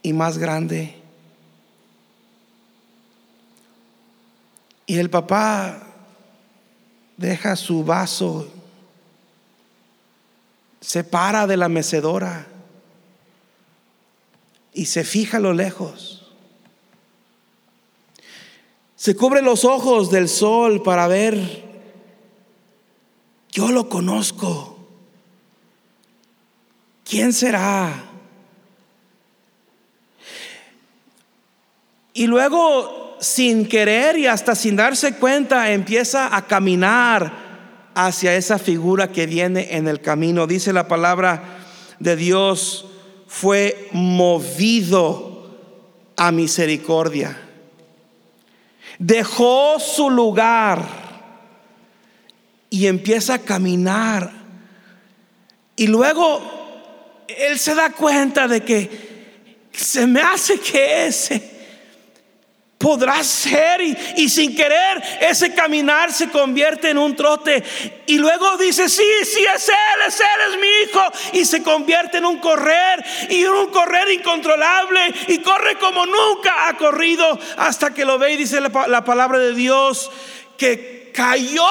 y 0.02 0.12
más 0.12 0.38
grande. 0.40 0.96
Y 4.88 4.98
el 4.98 5.10
papá 5.10 5.84
deja 7.18 7.56
su 7.56 7.84
vaso, 7.84 8.48
se 10.82 11.04
para 11.04 11.46
de 11.46 11.58
la 11.58 11.68
mecedora 11.68 12.48
y 14.74 14.86
se 14.86 15.04
fija 15.04 15.38
a 15.38 15.42
lo 15.42 15.54
lejos. 15.54 16.32
Se 18.96 19.16
cubre 19.16 19.42
los 19.42 19.66
ojos 19.66 20.10
del 20.10 20.30
sol 20.30 20.82
para 20.84 21.08
ver, 21.08 21.67
yo 23.58 23.72
lo 23.72 23.90
conozco. 23.90 24.78
¿Quién 27.04 27.34
será? 27.34 27.92
Y 32.14 32.28
luego, 32.28 33.18
sin 33.20 33.68
querer 33.68 34.16
y 34.20 34.28
hasta 34.28 34.54
sin 34.54 34.76
darse 34.76 35.16
cuenta, 35.16 35.72
empieza 35.72 36.36
a 36.36 36.46
caminar 36.46 37.34
hacia 37.96 38.36
esa 38.36 38.60
figura 38.60 39.12
que 39.12 39.26
viene 39.26 39.76
en 39.76 39.88
el 39.88 40.02
camino. 40.02 40.46
Dice 40.46 40.72
la 40.72 40.88
palabra 40.88 41.58
de 41.98 42.16
Dios 42.16 42.86
fue 43.26 43.90
movido 43.92 45.58
a 46.16 46.32
misericordia. 46.32 47.42
Dejó 49.00 49.80
su 49.80 50.12
lugar 50.12 51.07
y 52.70 52.88
empieza 52.88 53.36
a 53.36 53.40
caminar. 53.40 54.32
Y 55.76 55.88
luego 55.88 57.26
él 57.28 57.60
se 57.60 57.76
da 57.76 57.92
cuenta 57.92 58.48
de 58.48 58.64
que 58.64 59.08
se 59.72 60.08
me 60.08 60.22
hace 60.22 60.60
que 60.60 61.08
ese 61.08 61.58
podrá 62.78 63.24
ser 63.24 63.82
y, 63.82 64.30
sin 64.30 64.56
querer 64.56 65.02
ese 65.22 65.54
caminar 65.54 66.14
se 66.14 66.30
convierte 66.30 66.90
en 66.90 67.00
un 67.00 67.16
trote 67.16 67.64
y 68.06 68.18
luego 68.18 68.56
dice 68.58 68.88
sí, 68.88 69.04
sí 69.24 69.44
es 69.56 69.70
él, 69.70 70.02
es 70.08 70.20
él, 70.20 70.54
es 70.54 70.60
mi 70.60 70.68
hijo 70.84 71.02
y 71.34 71.46
se 71.46 71.64
convierte 71.64 72.20
en 72.20 72.26
un 72.26 72.38
correr 72.38 73.04
y 73.30 73.44
en 73.44 73.50
un 73.50 73.68
correr 73.68 74.12
incontrolable 74.12 75.12
y 75.28 75.40
corre 75.40 75.78
como 75.80 76.06
nunca 76.06 76.68
ha 76.68 76.78
corrido 76.78 77.40
hasta 77.58 77.94
que 77.94 78.06
lo 78.06 78.20
ve 78.20 78.34
y 78.34 78.38
dice 78.38 78.62
la, 78.62 78.72
la 78.88 79.04
palabra 79.04 79.40
de 79.40 79.56
Dios 79.56 80.12
que 80.56 81.12
cayó 81.14 81.66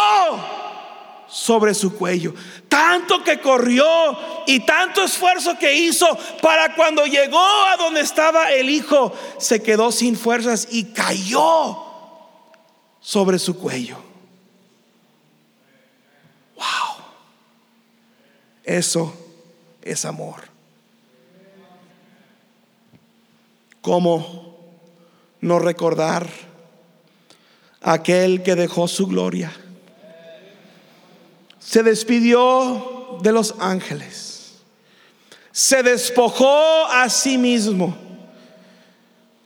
sobre 1.28 1.74
su 1.74 1.94
cuello. 1.96 2.34
Tanto 2.68 3.22
que 3.22 3.40
corrió 3.40 3.84
y 4.46 4.60
tanto 4.60 5.02
esfuerzo 5.02 5.58
que 5.58 5.74
hizo 5.74 6.06
para 6.42 6.74
cuando 6.74 7.06
llegó 7.06 7.38
a 7.38 7.76
donde 7.76 8.00
estaba 8.00 8.52
el 8.52 8.70
hijo, 8.70 9.12
se 9.38 9.62
quedó 9.62 9.92
sin 9.92 10.16
fuerzas 10.16 10.68
y 10.70 10.84
cayó 10.92 11.82
sobre 13.00 13.38
su 13.38 13.56
cuello. 13.58 13.96
Wow. 16.54 17.04
Eso 18.64 19.14
es 19.82 20.04
amor. 20.04 20.42
¿Cómo 23.80 24.56
no 25.40 25.60
recordar 25.60 26.28
aquel 27.80 28.42
que 28.42 28.56
dejó 28.56 28.88
su 28.88 29.06
gloria? 29.06 29.52
Se 31.66 31.82
despidió 31.82 33.18
de 33.22 33.32
los 33.32 33.56
ángeles, 33.58 34.52
se 35.50 35.82
despojó 35.82 36.86
a 36.86 37.08
sí 37.08 37.38
mismo, 37.38 37.96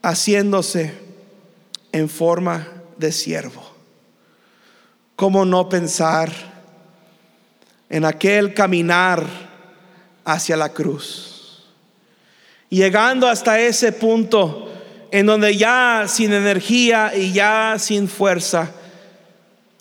haciéndose 0.03 0.93
en 1.91 2.07
forma 2.07 2.67
de 2.97 3.11
siervo. 3.11 3.63
¿Cómo 5.15 5.45
no 5.45 5.67
pensar 5.67 6.31
en 7.89 8.05
aquel 8.05 8.53
caminar 8.53 9.25
hacia 10.23 10.55
la 10.55 10.69
cruz? 10.69 11.65
Llegando 12.69 13.27
hasta 13.27 13.59
ese 13.59 13.91
punto 13.91 14.71
en 15.09 15.25
donde 15.25 15.57
ya 15.57 16.05
sin 16.07 16.33
energía 16.33 17.15
y 17.15 17.33
ya 17.33 17.77
sin 17.79 18.07
fuerza, 18.07 18.71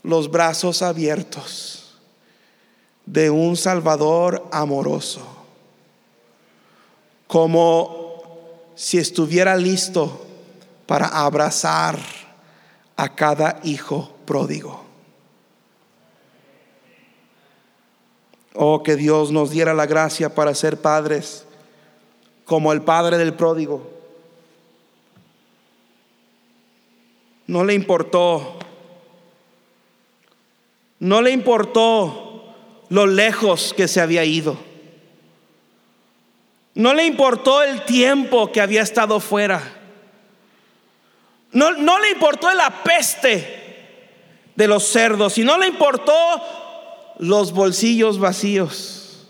los 0.03 0.31
brazos 0.31 0.81
abiertos 0.81 1.80
de 3.11 3.29
un 3.29 3.57
Salvador 3.57 4.47
amoroso, 4.53 5.21
como 7.27 8.23
si 8.77 8.99
estuviera 8.99 9.57
listo 9.57 10.25
para 10.87 11.09
abrazar 11.09 11.99
a 12.97 13.13
cada 13.13 13.59
hijo 13.65 14.13
pródigo. 14.25 14.85
Oh, 18.55 18.85
que 18.85 18.95
Dios 18.95 19.33
nos 19.33 19.51
diera 19.51 19.75
la 19.75 19.87
gracia 19.87 20.33
para 20.33 20.55
ser 20.55 20.81
padres 20.81 21.45
como 22.45 22.73
el 22.73 22.83
padre 22.83 23.19
del 23.19 23.35
pródigo. 23.35 23.91
No 27.49 27.65
le 27.65 27.75
importó, 27.75 28.55
no 31.01 31.21
le 31.21 31.33
importó 31.33 32.30
lo 32.91 33.07
lejos 33.07 33.73
que 33.75 33.89
se 33.89 34.01
había 34.01 34.25
ido. 34.25 34.59
No 36.75 36.93
le 36.93 37.07
importó 37.07 37.63
el 37.63 37.85
tiempo 37.85 38.53
que 38.53 38.61
había 38.61 38.83
estado 38.83 39.21
fuera. 39.21 39.63
No, 41.53 41.73
no 41.73 41.99
le 41.99 42.11
importó 42.11 42.53
la 42.53 42.83
peste 42.83 43.59
de 44.55 44.67
los 44.69 44.85
cerdos 44.85 45.39
y 45.39 45.45
no 45.45 45.59
le 45.59 45.67
importó 45.69 46.13
los 47.19 47.53
bolsillos 47.53 48.19
vacíos. 48.19 49.29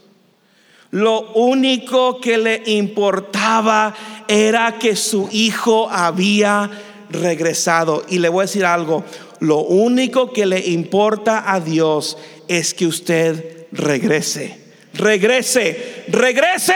Lo 0.91 1.33
único 1.33 2.21
que 2.21 2.37
le 2.37 2.63
importaba 2.67 3.95
era 4.27 4.79
que 4.79 4.97
su 4.97 5.29
hijo 5.31 5.89
había 5.89 6.71
regresado. 7.11 8.05
Y 8.09 8.19
le 8.19 8.29
voy 8.29 8.43
a 8.43 8.47
decir 8.47 8.65
algo, 8.65 9.05
lo 9.39 9.59
único 9.59 10.33
que 10.33 10.47
le 10.47 10.59
importa 10.69 11.53
a 11.53 11.61
Dios 11.61 12.19
es 12.51 12.75
que 12.75 12.85
usted 12.85 13.69
regrese. 13.71 14.59
Regrese, 14.93 16.05
regrese, 16.09 16.75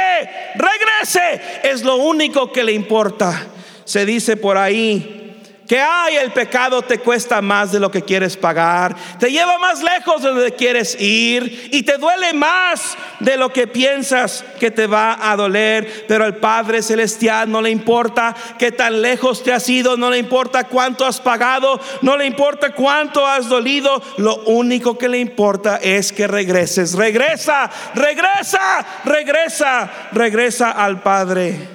regrese. 0.54 1.40
Es 1.64 1.82
lo 1.82 1.96
único 1.96 2.52
que 2.52 2.62
le 2.62 2.72
importa. 2.72 3.48
Se 3.84 4.06
dice 4.06 4.36
por 4.36 4.56
ahí 4.56 5.23
que 5.66 5.80
hay 5.80 6.16
el 6.16 6.32
pecado 6.32 6.82
te 6.82 6.98
cuesta 6.98 7.40
más 7.40 7.72
de 7.72 7.80
lo 7.80 7.90
que 7.90 8.02
quieres 8.02 8.36
pagar, 8.36 8.94
te 9.18 9.30
lleva 9.30 9.58
más 9.58 9.82
lejos 9.82 10.22
de 10.22 10.28
donde 10.28 10.52
quieres 10.52 11.00
ir 11.00 11.70
y 11.72 11.82
te 11.82 11.96
duele 11.98 12.32
más 12.32 12.96
de 13.20 13.36
lo 13.36 13.52
que 13.52 13.66
piensas 13.66 14.44
que 14.60 14.70
te 14.70 14.86
va 14.86 15.30
a 15.30 15.36
doler, 15.36 16.04
pero 16.06 16.24
al 16.24 16.36
Padre 16.36 16.82
Celestial 16.82 17.50
no 17.50 17.62
le 17.62 17.70
importa 17.70 18.34
que 18.58 18.72
tan 18.72 19.00
lejos 19.00 19.42
te 19.42 19.52
has 19.52 19.68
ido, 19.68 19.96
no 19.96 20.10
le 20.10 20.18
importa 20.18 20.64
cuánto 20.64 21.06
has 21.06 21.20
pagado, 21.20 21.80
no 22.02 22.16
le 22.16 22.26
importa 22.26 22.70
cuánto 22.74 23.26
has 23.26 23.48
dolido, 23.48 24.02
lo 24.18 24.36
único 24.44 24.98
que 24.98 25.08
le 25.08 25.18
importa 25.18 25.78
es 25.82 26.12
que 26.12 26.26
regreses, 26.26 26.94
regresa, 26.94 27.70
regresa, 27.94 28.84
regresa, 29.04 29.90
regresa 30.12 30.70
al 30.72 31.02
Padre. 31.02 31.74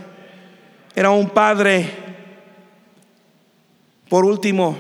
Era 0.96 1.12
un 1.12 1.30
padre 1.30 2.09
por 4.10 4.26
último, 4.26 4.78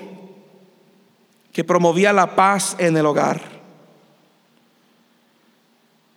que 1.53 1.63
promovía 1.63 2.11
la 2.11 2.35
paz 2.35 2.75
en 2.79 2.97
el 2.97 3.05
hogar. 3.05 3.41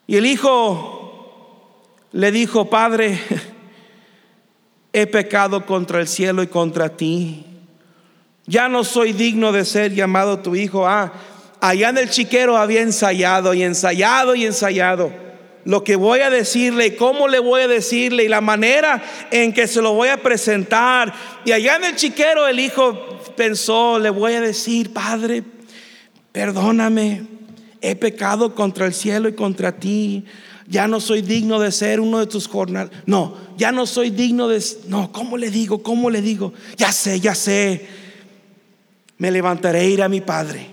Y 0.07 0.17
el 0.17 0.27
hijo 0.27 1.85
le 2.13 2.33
dijo, 2.33 2.69
Padre, 2.69 3.19
he 4.93 5.07
pecado 5.07 5.65
contra 5.67 6.01
el 6.01 6.09
cielo 6.09 6.43
y 6.43 6.47
contra 6.47 6.97
ti. 6.97 7.47
Ya 8.47 8.69
no 8.69 8.85
soy 8.85 9.13
digno 9.13 9.53
de 9.53 9.65
ser 9.65 9.95
llamado 9.95 10.41
tu 10.41 10.57
hijo. 10.57 10.87
Ah, 10.87 11.13
allá 11.61 11.91
en 11.91 11.99
el 11.99 12.11
chiquero 12.11 12.57
había 12.57 12.83
ensayado 12.83 13.55
y 13.55 13.63
ensayado 13.63 14.35
y 14.35 14.47
ensayado 14.47 15.32
lo 15.65 15.85
que 15.85 15.97
voy 15.97 16.21
a 16.21 16.31
decirle 16.31 16.87
y 16.87 16.97
cómo 16.97 17.29
le 17.29 17.39
voy 17.39 17.63
a 17.63 17.69
decirle 17.69 18.25
y 18.25 18.29
la 18.29 18.41
manera 18.41 19.03
en 19.31 19.53
que 19.53 19.67
se 19.67 19.81
lo 19.81 19.95
voy 19.95 20.09
a 20.09 20.23
presentar. 20.23 21.13
Y 21.45 21.53
allá 21.53 21.77
en 21.77 21.85
el 21.85 21.97
chiquero 21.97 22.47
el 22.47 22.59
hijo 22.59 23.21
pensó, 23.37 23.99
le 23.99 24.11
voy 24.11 24.33
a 24.35 24.41
decir, 24.41 24.93
Padre, 24.93 25.43
perdóname, 26.33 27.25
he 27.81 27.95
pecado 27.97 28.55
contra 28.55 28.87
el 28.87 28.95
cielo 28.95 29.29
y 29.29 29.35
contra 29.35 29.73
ti. 29.73 30.25
Ya 30.67 30.89
no 30.89 31.01
soy 31.01 31.23
digno 31.23 31.61
de 31.61 31.71
ser 31.71 32.01
uno 32.01 32.19
de 32.19 32.27
tus 32.27 32.49
jornales. 32.49 32.93
No, 33.05 33.37
ya 33.57 33.73
no 33.73 33.87
soy 33.87 34.11
digno 34.11 34.49
de... 34.49 34.65
No, 34.89 35.13
¿cómo 35.13 35.37
le 35.37 35.51
digo? 35.51 35.83
¿Cómo 35.83 36.09
le 36.09 36.23
digo? 36.23 36.55
Ya 36.77 36.93
sé, 36.93 37.21
ya 37.21 37.35
sé. 37.35 37.87
Me 39.19 39.31
levantaré 39.31 39.81
a 39.81 39.85
ir 39.85 40.03
a 40.03 40.09
mi 40.09 40.21
Padre 40.21 40.72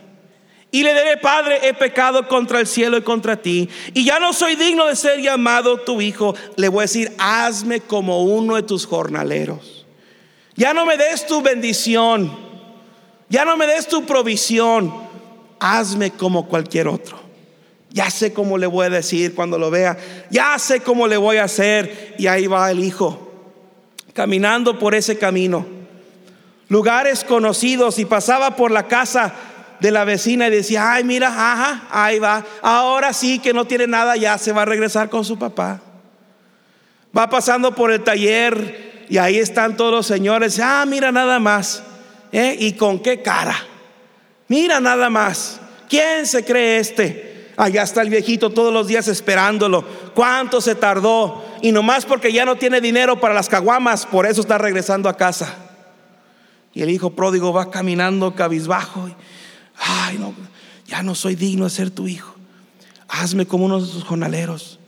y 0.71 0.83
le 0.83 0.93
diré, 0.93 1.17
Padre, 1.17 1.67
he 1.67 1.73
pecado 1.73 2.27
contra 2.27 2.59
el 2.59 2.67
cielo 2.67 2.97
y 2.97 3.01
contra 3.01 3.41
ti. 3.41 3.69
Y 3.95 4.05
ya 4.05 4.19
no 4.19 4.33
soy 4.33 4.55
digno 4.55 4.85
de 4.85 4.95
ser 4.95 5.19
llamado 5.19 5.79
tu 5.79 5.99
hijo. 5.99 6.35
Le 6.57 6.67
voy 6.67 6.79
a 6.79 6.81
decir, 6.83 7.11
hazme 7.17 7.79
como 7.79 8.23
uno 8.23 8.55
de 8.55 8.61
tus 8.61 8.85
jornaleros. 8.85 9.87
Ya 10.55 10.73
no 10.73 10.85
me 10.85 10.95
des 10.95 11.25
tu 11.25 11.41
bendición. 11.41 12.31
Ya 13.29 13.45
no 13.45 13.57
me 13.57 13.65
des 13.65 13.87
tu 13.87 14.05
provisión. 14.05 14.93
Hazme 15.59 16.11
como 16.11 16.47
cualquier 16.47 16.87
otro. 16.87 17.19
Ya 17.89 18.11
sé 18.11 18.31
cómo 18.31 18.59
le 18.59 18.67
voy 18.67 18.85
a 18.85 18.89
decir 18.91 19.33
cuando 19.33 19.57
lo 19.57 19.71
vea. 19.71 19.97
Ya 20.29 20.59
sé 20.59 20.81
cómo 20.81 21.07
le 21.07 21.17
voy 21.17 21.37
a 21.37 21.45
hacer. 21.45 22.13
Y 22.19 22.27
ahí 22.27 22.45
va 22.45 22.69
el 22.69 22.83
hijo. 22.83 23.31
Caminando 24.13 24.77
por 24.77 24.93
ese 24.93 25.17
camino. 25.17 25.65
Lugares 26.67 27.23
conocidos 27.23 27.97
y 27.97 28.05
pasaba 28.05 28.55
por 28.55 28.69
la 28.69 28.87
casa 28.87 29.33
de 29.79 29.91
la 29.91 30.03
vecina 30.03 30.47
y 30.47 30.51
decía, 30.51 30.93
ay, 30.93 31.03
mira, 31.03 31.27
ajá, 31.27 31.87
ahí 31.91 32.19
va. 32.19 32.45
Ahora 32.61 33.13
sí 33.13 33.39
que 33.39 33.53
no 33.53 33.65
tiene 33.65 33.87
nada, 33.87 34.15
ya 34.15 34.37
se 34.37 34.51
va 34.51 34.63
a 34.63 34.65
regresar 34.65 35.09
con 35.09 35.23
su 35.23 35.37
papá. 35.37 35.81
Va 37.17 37.29
pasando 37.29 37.73
por 37.73 37.91
el 37.91 38.03
taller 38.03 39.05
y 39.09 39.17
ahí 39.17 39.37
están 39.37 39.75
todos 39.75 39.91
los 39.91 40.05
señores. 40.05 40.59
Ah, 40.61 40.85
mira 40.87 41.11
nada 41.11 41.39
más. 41.39 41.83
¿Eh? 42.31 42.55
¿Y 42.59 42.73
con 42.73 42.99
qué 42.99 43.21
cara? 43.21 43.55
Mira 44.47 44.79
nada 44.79 45.09
más. 45.09 45.59
¿Quién 45.89 46.27
se 46.27 46.45
cree 46.45 46.77
este? 46.77 47.51
Allá 47.57 47.83
está 47.83 48.01
el 48.01 48.09
viejito 48.09 48.51
todos 48.51 48.71
los 48.71 48.87
días 48.87 49.07
esperándolo. 49.07 49.83
¿Cuánto 50.13 50.61
se 50.61 50.75
tardó? 50.75 51.43
Y 51.61 51.71
nomás 51.71 52.05
porque 52.05 52.31
ya 52.31 52.45
no 52.45 52.55
tiene 52.55 52.79
dinero 52.79 53.19
para 53.19 53.33
las 53.33 53.49
caguamas, 53.49 54.05
por 54.05 54.25
eso 54.25 54.41
está 54.41 54.57
regresando 54.57 55.09
a 55.09 55.17
casa. 55.17 55.55
Y 56.73 56.83
el 56.83 56.89
hijo 56.89 57.09
pródigo 57.09 57.51
va 57.51 57.71
caminando 57.71 58.35
cabizbajo 58.35 59.09
ay, 59.79 60.17
no, 60.17 60.33
ya 60.87 61.03
no 61.03 61.15
soy 61.15 61.35
digno 61.35 61.65
de 61.65 61.69
ser 61.69 61.91
tu 61.91 62.07
hijo. 62.07 62.35
Hazme 63.07 63.45
como 63.45 63.65
uno 63.65 63.81
de 63.81 63.91
tus 63.91 64.03
jornaleros. 64.03 64.79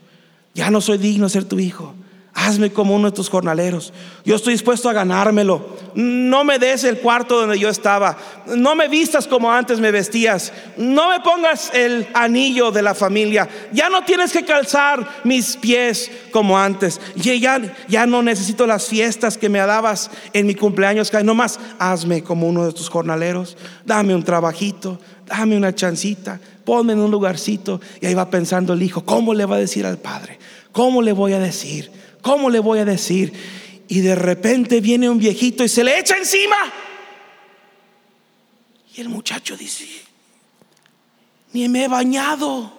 Ya 0.54 0.70
no 0.70 0.82
soy 0.82 0.98
digno 0.98 1.26
de 1.26 1.30
ser 1.32 1.46
tu 1.46 1.60
hijo. 1.60 1.96
Hazme 2.34 2.72
como 2.72 2.96
uno 2.96 3.10
de 3.10 3.16
tus 3.16 3.30
jornaleros. 3.30 3.92
Yo 4.24 4.38
estoy 4.38 4.54
dispuesto 4.54 4.90
a 4.90 4.94
ganármelo. 4.94 5.76
No 5.96 6.46
me 6.46 6.60
des 6.60 6.86
el 6.86 7.00
cuarto 7.00 7.42
donde 7.42 7.60
yo 7.60 7.68
estaba. 7.68 8.18
No 8.48 8.74
me 8.74 8.88
vistas 8.88 9.28
como 9.28 9.52
antes 9.52 9.82
me 9.82 9.92
vestías. 9.92 10.54
No 10.78 11.10
me 11.10 11.20
pongas 11.20 11.74
el 11.74 12.08
anillo 12.14 12.72
de 12.72 12.84
la 12.84 12.96
familia. 12.96 13.50
Ya 13.74 13.90
no 13.90 14.06
tienes 14.06 14.32
que 14.32 14.46
calzar 14.46 15.22
mis 15.26 15.58
pies 15.58 16.10
como 16.32 16.58
antes. 16.58 17.02
Ya, 17.16 17.60
ya, 17.90 18.06
no 18.06 18.24
necesito 18.24 18.66
las 18.66 18.88
fiestas 18.88 19.38
que 19.38 19.50
me 19.50 19.60
dabas 19.60 20.10
en 20.32 20.48
mi 20.48 20.56
cumpleaños. 20.56 21.12
No 21.26 21.36
más, 21.36 21.60
hazme 21.80 22.24
como 22.24 22.48
uno 22.48 22.66
de 22.66 22.72
tus 22.72 22.88
jornaleros. 22.88 23.58
Dame 23.86 24.16
un 24.16 24.24
trabajito. 24.24 25.00
Dame 25.26 25.58
una 25.58 25.76
chancita. 25.76 26.40
Ponme 26.64 26.94
en 26.94 27.00
un 27.00 27.12
lugarcito. 27.12 27.82
Y 28.00 28.06
ahí 28.06 28.14
va 28.14 28.30
pensando 28.30 28.72
el 28.72 28.82
hijo. 28.82 29.04
¿Cómo 29.04 29.34
le 29.34 29.46
va 29.46 29.58
a 29.58 29.60
decir 29.60 29.86
al 29.86 29.98
padre? 29.98 30.40
¿Cómo 30.72 31.02
le 31.02 31.12
voy 31.12 31.34
a 31.34 31.40
decir? 31.40 31.92
¿Cómo 32.22 32.50
le 32.50 32.60
voy 32.60 32.80
a 32.80 32.86
decir? 32.86 33.34
Y 33.88 34.02
de 34.02 34.16
repente 34.16 34.80
viene 34.82 35.10
un 35.10 35.18
viejito 35.18 35.64
y 35.64 35.70
se 35.70 35.84
le 35.84 36.00
echa 36.00 36.18
encima. 36.18 36.58
Y 38.96 39.02
el 39.02 39.10
muchacho 39.10 39.58
dice, 39.58 39.86
ni 41.54 41.68
me 41.70 41.86
he 41.86 41.88
bañado. 41.88 42.74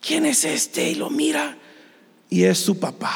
¿Quién 0.00 0.26
es 0.26 0.44
este? 0.44 0.90
Y 0.90 0.94
lo 0.94 1.10
mira 1.10 1.56
y 2.30 2.44
es 2.44 2.58
su 2.58 2.78
papá. 2.78 3.12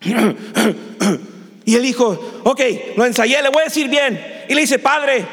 Y 1.66 1.74
el 1.74 1.84
hijo, 1.84 2.42
ok, 2.44 2.60
lo 2.94 3.04
ensayé, 3.04 3.42
le 3.42 3.48
voy 3.48 3.62
a 3.62 3.64
decir 3.64 3.88
bien. 3.88 4.44
Y 4.48 4.54
le 4.54 4.60
dice, 4.60 4.78
padre, 4.78 5.26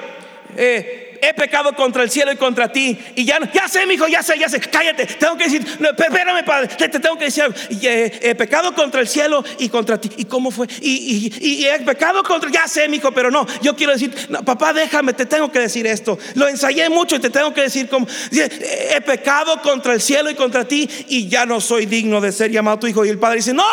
eh, 0.58 1.03
he 1.24 1.34
pecado 1.34 1.74
contra 1.74 2.04
el 2.04 2.10
cielo 2.10 2.32
y 2.32 2.36
contra 2.36 2.72
ti. 2.72 2.98
Y 3.16 3.26
ya, 3.26 3.40
ya 3.52 3.68
sé, 3.68 3.86
mi 3.86 3.96
hijo, 3.96 4.08
ya 4.08 4.22
sé, 4.22 4.38
ya 4.38 4.50
sé, 4.50 4.60
cállate. 4.60 5.06
Tengo 5.06 5.38
que 5.38 5.46
decir, 5.46 5.66
espérame, 5.66 6.44
padre, 6.46 6.68
te, 6.68 6.90
tengo 6.90 7.18
que 7.18 7.26
decir, 7.26 7.54
eh, 7.82 8.20
he, 8.22 8.36
pecado 8.36 8.74
contra 8.74 9.02
el 9.02 9.08
cielo 9.08 9.44
y 9.60 9.70
contra 9.70 10.00
ti. 10.00 10.10
¿Y 10.18 10.26
cómo 10.26 10.52
fue? 10.52 10.68
Y, 10.82 11.32
y, 11.40 11.66
he 11.66 11.80
pecado 11.80 12.24
contra, 12.24 12.50
ya 12.52 12.68
sé, 12.68 12.88
mi 12.90 12.98
hijo, 12.98 13.12
pero 13.12 13.32
no, 13.32 13.46
yo 13.62 13.76
quiero 13.76 13.94
decir, 13.94 14.14
papá, 14.46 14.74
déjame, 14.74 15.14
te 15.14 15.26
tengo 15.26 15.52
que 15.52 15.60
decir 15.60 15.88
esto. 15.88 16.18
Lo 16.36 16.48
ensayé 16.48 16.90
mucho 16.90 17.16
y 17.16 17.20
te 17.20 17.30
tengo 17.30 17.54
que 17.54 17.62
decir 17.62 17.88
como, 17.88 18.08
he 18.32 19.02
pecado 19.02 19.62
contra 19.62 19.94
el 19.94 20.02
cielo 20.02 20.30
y 20.30 20.36
contra 20.36 20.66
ti 20.66 20.90
y 21.08 21.28
ya 21.28 21.46
no 21.46 21.62
soy 21.62 21.86
digno 21.86 22.20
de 22.22 22.32
ser 22.32 22.52
llamado 22.52 22.80
tu 22.80 22.88
hijo. 22.88 23.06
Y 23.06 23.10
el 23.10 23.20
padre 23.20 23.38
dice, 23.38 23.54
no, 23.54 23.64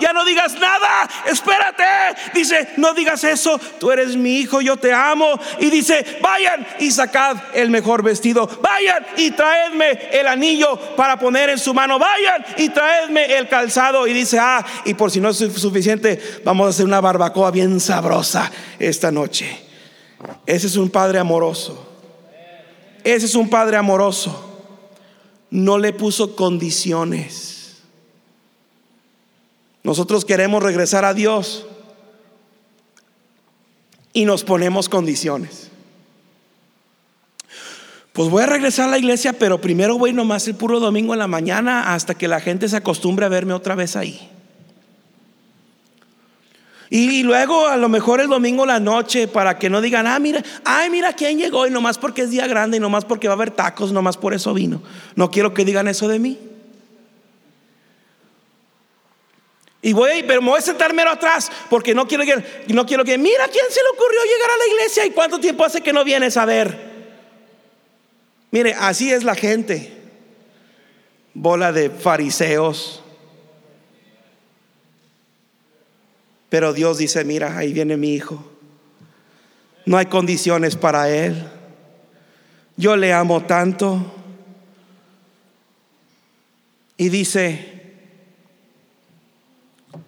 ya 0.00 0.12
no 0.12 0.24
digas 0.24 0.54
nada, 0.54 1.08
espérate. 1.26 1.84
Dice, 2.34 2.68
no 2.76 2.94
digas 2.94 3.22
eso, 3.24 3.58
tú 3.78 3.90
eres 3.90 4.16
mi 4.16 4.38
hijo, 4.38 4.60
yo 4.60 4.76
te 4.76 4.92
amo. 4.92 5.38
Y 5.60 5.70
dice, 5.70 6.18
vayan 6.20 6.66
y 6.80 6.90
sacad 6.96 7.36
el 7.54 7.70
mejor 7.70 8.02
vestido. 8.02 8.48
Vayan 8.60 9.06
y 9.16 9.30
traedme 9.30 9.92
el 10.12 10.26
anillo 10.26 10.76
para 10.96 11.18
poner 11.18 11.50
en 11.50 11.58
su 11.58 11.72
mano. 11.72 11.98
Vayan 11.98 12.44
y 12.56 12.68
traedme 12.70 13.36
el 13.36 13.48
calzado. 13.48 14.06
Y 14.06 14.12
dice, 14.12 14.38
ah, 14.40 14.64
y 14.84 14.94
por 14.94 15.10
si 15.10 15.20
no 15.20 15.30
es 15.30 15.36
suficiente, 15.36 16.20
vamos 16.44 16.66
a 16.66 16.70
hacer 16.70 16.84
una 16.84 17.00
barbacoa 17.00 17.50
bien 17.50 17.78
sabrosa 17.78 18.50
esta 18.78 19.12
noche. 19.12 19.60
Ese 20.44 20.66
es 20.66 20.76
un 20.76 20.90
padre 20.90 21.18
amoroso. 21.18 21.86
Ese 23.04 23.26
es 23.26 23.34
un 23.34 23.48
padre 23.48 23.76
amoroso. 23.76 24.58
No 25.50 25.78
le 25.78 25.92
puso 25.92 26.34
condiciones. 26.34 27.76
Nosotros 29.84 30.24
queremos 30.24 30.62
regresar 30.62 31.04
a 31.04 31.14
Dios 31.14 31.66
y 34.12 34.24
nos 34.24 34.42
ponemos 34.42 34.88
condiciones. 34.88 35.65
Pues 38.16 38.30
voy 38.30 38.44
a 38.44 38.46
regresar 38.46 38.88
a 38.88 38.92
la 38.92 38.98
iglesia, 38.98 39.34
pero 39.34 39.60
primero 39.60 39.98
voy 39.98 40.14
nomás 40.14 40.48
el 40.48 40.54
puro 40.54 40.80
domingo 40.80 41.12
en 41.12 41.18
la 41.18 41.26
mañana 41.26 41.92
hasta 41.92 42.14
que 42.14 42.28
la 42.28 42.40
gente 42.40 42.66
se 42.66 42.76
acostumbre 42.76 43.26
a 43.26 43.28
verme 43.28 43.52
otra 43.52 43.74
vez 43.74 43.94
ahí. 43.94 44.30
Y 46.88 47.24
luego 47.24 47.66
a 47.66 47.76
lo 47.76 47.90
mejor 47.90 48.22
el 48.22 48.28
domingo 48.28 48.64
la 48.64 48.80
noche 48.80 49.28
para 49.28 49.58
que 49.58 49.68
no 49.68 49.82
digan, 49.82 50.06
ah, 50.06 50.18
mira, 50.18 50.42
ay, 50.64 50.88
mira 50.88 51.12
quién 51.12 51.36
llegó 51.36 51.66
y 51.66 51.70
nomás 51.70 51.98
porque 51.98 52.22
es 52.22 52.30
día 52.30 52.46
grande 52.46 52.78
y 52.78 52.80
nomás 52.80 53.04
porque 53.04 53.28
va 53.28 53.34
a 53.34 53.36
haber 53.36 53.50
tacos, 53.50 53.92
nomás 53.92 54.16
por 54.16 54.32
eso 54.32 54.54
vino. 54.54 54.82
No 55.14 55.30
quiero 55.30 55.52
que 55.52 55.66
digan 55.66 55.86
eso 55.86 56.08
de 56.08 56.18
mí. 56.18 56.38
Y 59.82 59.92
voy, 59.92 60.24
pero 60.26 60.40
me 60.40 60.48
voy 60.48 60.58
a 60.58 60.62
sentar 60.62 60.94
mero 60.94 61.10
atrás 61.10 61.52
porque 61.68 61.94
no 61.94 62.08
quiero 62.08 62.24
que, 62.24 62.64
no 62.72 62.86
quiero 62.86 63.04
que, 63.04 63.18
mira 63.18 63.46
quién 63.48 63.66
se 63.68 63.82
le 63.82 63.90
ocurrió 63.90 64.20
llegar 64.22 64.50
a 64.52 64.56
la 64.56 64.74
iglesia 64.74 65.04
y 65.04 65.10
cuánto 65.10 65.38
tiempo 65.38 65.66
hace 65.66 65.82
que 65.82 65.92
no 65.92 66.02
vienes 66.02 66.38
a 66.38 66.46
ver. 66.46 66.95
Mire, 68.56 68.72
así 68.72 69.12
es 69.12 69.22
la 69.22 69.34
gente. 69.34 69.92
Bola 71.34 71.72
de 71.72 71.90
fariseos. 71.90 73.02
Pero 76.48 76.72
Dios 76.72 76.96
dice, 76.96 77.22
mira, 77.22 77.58
ahí 77.58 77.74
viene 77.74 77.98
mi 77.98 78.14
hijo. 78.14 78.50
No 79.84 79.98
hay 79.98 80.06
condiciones 80.06 80.74
para 80.74 81.10
él. 81.10 81.46
Yo 82.78 82.96
le 82.96 83.12
amo 83.12 83.44
tanto. 83.44 84.14
Y 86.96 87.10
dice, 87.10 87.82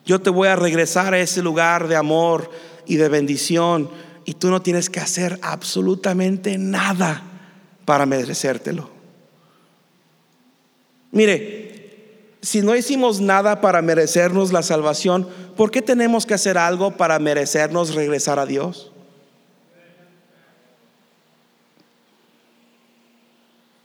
yo 0.07 0.23
te 0.23 0.31
voy 0.31 0.49
a 0.49 0.57
regresar 0.57 1.13
a 1.13 1.19
ese 1.19 1.43
lugar 1.43 1.87
de 1.87 1.97
amor 1.97 2.51
y 2.87 2.97
de 2.97 3.11
bendición 3.11 3.91
y 4.25 4.33
tú 4.33 4.49
no 4.49 4.63
tienes 4.63 4.89
que 4.89 5.01
hacer 5.01 5.39
absolutamente 5.43 6.57
nada 6.57 7.28
para 7.89 8.05
merecértelo. 8.05 8.91
Mire, 11.11 12.35
si 12.43 12.61
no 12.61 12.77
hicimos 12.77 13.19
nada 13.19 13.63
para 13.63 13.81
merecernos 13.81 14.53
la 14.53 14.63
salvación, 14.63 15.27
¿por 15.57 15.71
qué 15.71 15.81
tenemos 15.81 16.27
que 16.27 16.35
hacer 16.35 16.59
algo 16.59 16.91
para 16.99 17.19
merecernos 17.19 17.95
regresar 17.95 18.39
a 18.39 18.45
Dios? 18.45 18.93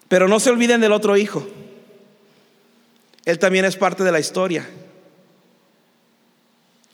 Pero 0.09 0.27
no 0.27 0.41
se 0.41 0.49
olviden 0.49 0.81
del 0.81 0.91
otro 0.91 1.15
hijo. 1.15 1.47
Él 3.23 3.39
también 3.39 3.63
es 3.63 3.77
parte 3.77 4.03
de 4.03 4.11
la 4.11 4.19
historia. 4.19 4.67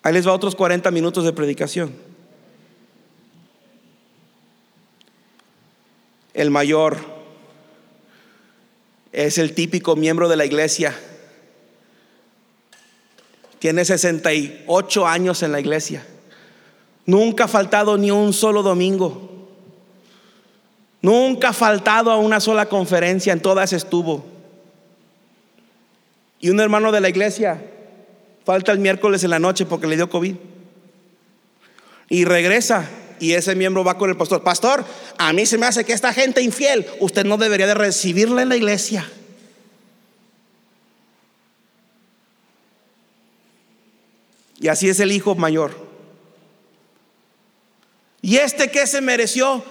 Ahí 0.03 0.13
les 0.13 0.27
va 0.27 0.33
otros 0.33 0.55
40 0.55 0.91
minutos 0.91 1.25
de 1.25 1.33
predicación. 1.33 2.08
El 6.33 6.51
mayor 6.51 6.97
es 9.11 9.37
el 9.37 9.53
típico 9.53 9.95
miembro 9.95 10.29
de 10.29 10.35
la 10.35 10.45
iglesia. 10.45 10.95
Tiene 13.59 13.83
68 13.83 15.07
años 15.07 15.43
en 15.43 15.51
la 15.51 15.59
iglesia. 15.59 16.05
Nunca 17.05 17.45
ha 17.45 17.47
faltado 17.47 17.97
ni 17.97 18.11
un 18.11 18.33
solo 18.33 18.63
domingo. 18.63 19.29
Nunca 21.01 21.49
ha 21.49 21.53
faltado 21.53 22.11
a 22.11 22.17
una 22.17 22.39
sola 22.39 22.67
conferencia, 22.67 23.33
en 23.33 23.41
todas 23.41 23.73
estuvo. 23.73 24.25
Y 26.39 26.49
un 26.49 26.59
hermano 26.59 26.91
de 26.91 27.01
la 27.01 27.09
iglesia 27.09 27.61
falta 28.45 28.71
el 28.71 28.79
miércoles 28.79 29.23
en 29.23 29.31
la 29.31 29.39
noche 29.39 29.65
porque 29.65 29.87
le 29.87 29.95
dio 29.95 30.09
COVID. 30.09 30.35
Y 32.09 32.25
regresa 32.25 32.87
y 33.19 33.33
ese 33.33 33.55
miembro 33.55 33.83
va 33.83 33.97
con 33.97 34.09
el 34.09 34.17
pastor. 34.17 34.43
Pastor, 34.43 34.85
a 35.17 35.33
mí 35.33 35.45
se 35.45 35.57
me 35.57 35.65
hace 35.65 35.85
que 35.85 35.93
esta 35.93 36.13
gente 36.13 36.41
infiel, 36.41 36.85
usted 36.99 37.25
no 37.25 37.37
debería 37.37 37.67
de 37.67 37.73
recibirla 37.73 38.41
en 38.41 38.49
la 38.49 38.55
iglesia. 38.55 39.09
Y 44.59 44.67
así 44.67 44.89
es 44.89 44.99
el 44.99 45.11
hijo 45.11 45.35
mayor. 45.35 45.87
Y 48.21 48.37
este 48.37 48.69
que 48.69 48.85
se 48.85 49.01
mereció, 49.01 49.63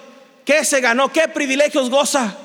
que 0.44 0.64
se 0.64 0.80
ganó, 0.80 1.12
qué 1.12 1.28
privilegios 1.28 1.90
goza. 1.90 2.38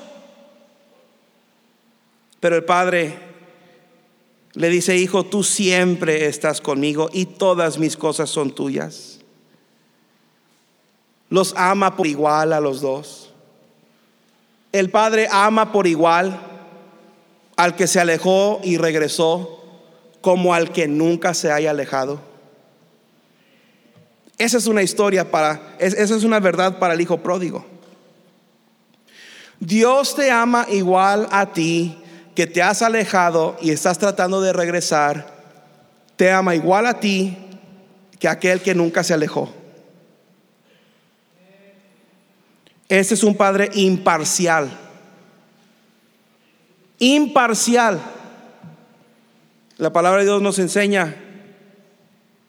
Pero 2.40 2.56
el 2.56 2.64
padre 2.64 3.18
le 4.52 4.68
dice, 4.68 4.96
hijo, 4.96 5.24
tú 5.24 5.42
siempre 5.42 6.26
estás 6.26 6.60
conmigo 6.60 7.08
y 7.12 7.24
todas 7.24 7.78
mis 7.78 7.96
cosas 7.96 8.28
son 8.28 8.54
tuyas. 8.54 9.13
Los 11.34 11.52
ama 11.56 11.96
por 11.96 12.06
igual 12.06 12.52
a 12.52 12.60
los 12.60 12.80
dos. 12.80 13.32
El 14.70 14.88
padre 14.88 15.26
ama 15.32 15.72
por 15.72 15.88
igual 15.88 16.38
al 17.56 17.74
que 17.74 17.88
se 17.88 17.98
alejó 17.98 18.60
y 18.62 18.76
regresó 18.76 19.60
como 20.20 20.54
al 20.54 20.70
que 20.70 20.86
nunca 20.86 21.34
se 21.34 21.50
haya 21.50 21.72
alejado. 21.72 22.20
Esa 24.38 24.58
es 24.58 24.68
una 24.68 24.84
historia 24.84 25.32
para, 25.32 25.74
esa 25.80 26.14
es 26.14 26.22
una 26.22 26.38
verdad 26.38 26.78
para 26.78 26.94
el 26.94 27.00
hijo 27.00 27.18
pródigo. 27.18 27.66
Dios 29.58 30.14
te 30.14 30.30
ama 30.30 30.68
igual 30.70 31.26
a 31.32 31.52
ti 31.52 31.98
que 32.36 32.46
te 32.46 32.62
has 32.62 32.80
alejado 32.80 33.56
y 33.60 33.72
estás 33.72 33.98
tratando 33.98 34.40
de 34.40 34.52
regresar, 34.52 35.34
te 36.14 36.30
ama 36.30 36.54
igual 36.54 36.86
a 36.86 37.00
ti 37.00 37.36
que 38.20 38.28
aquel 38.28 38.60
que 38.60 38.76
nunca 38.76 39.02
se 39.02 39.14
alejó. 39.14 39.63
Ese 42.88 43.14
es 43.14 43.24
un 43.24 43.34
padre 43.34 43.70
imparcial. 43.74 44.70
Imparcial. 46.98 48.00
La 49.78 49.92
palabra 49.92 50.20
de 50.20 50.26
Dios 50.26 50.42
nos 50.42 50.58
enseña 50.58 51.16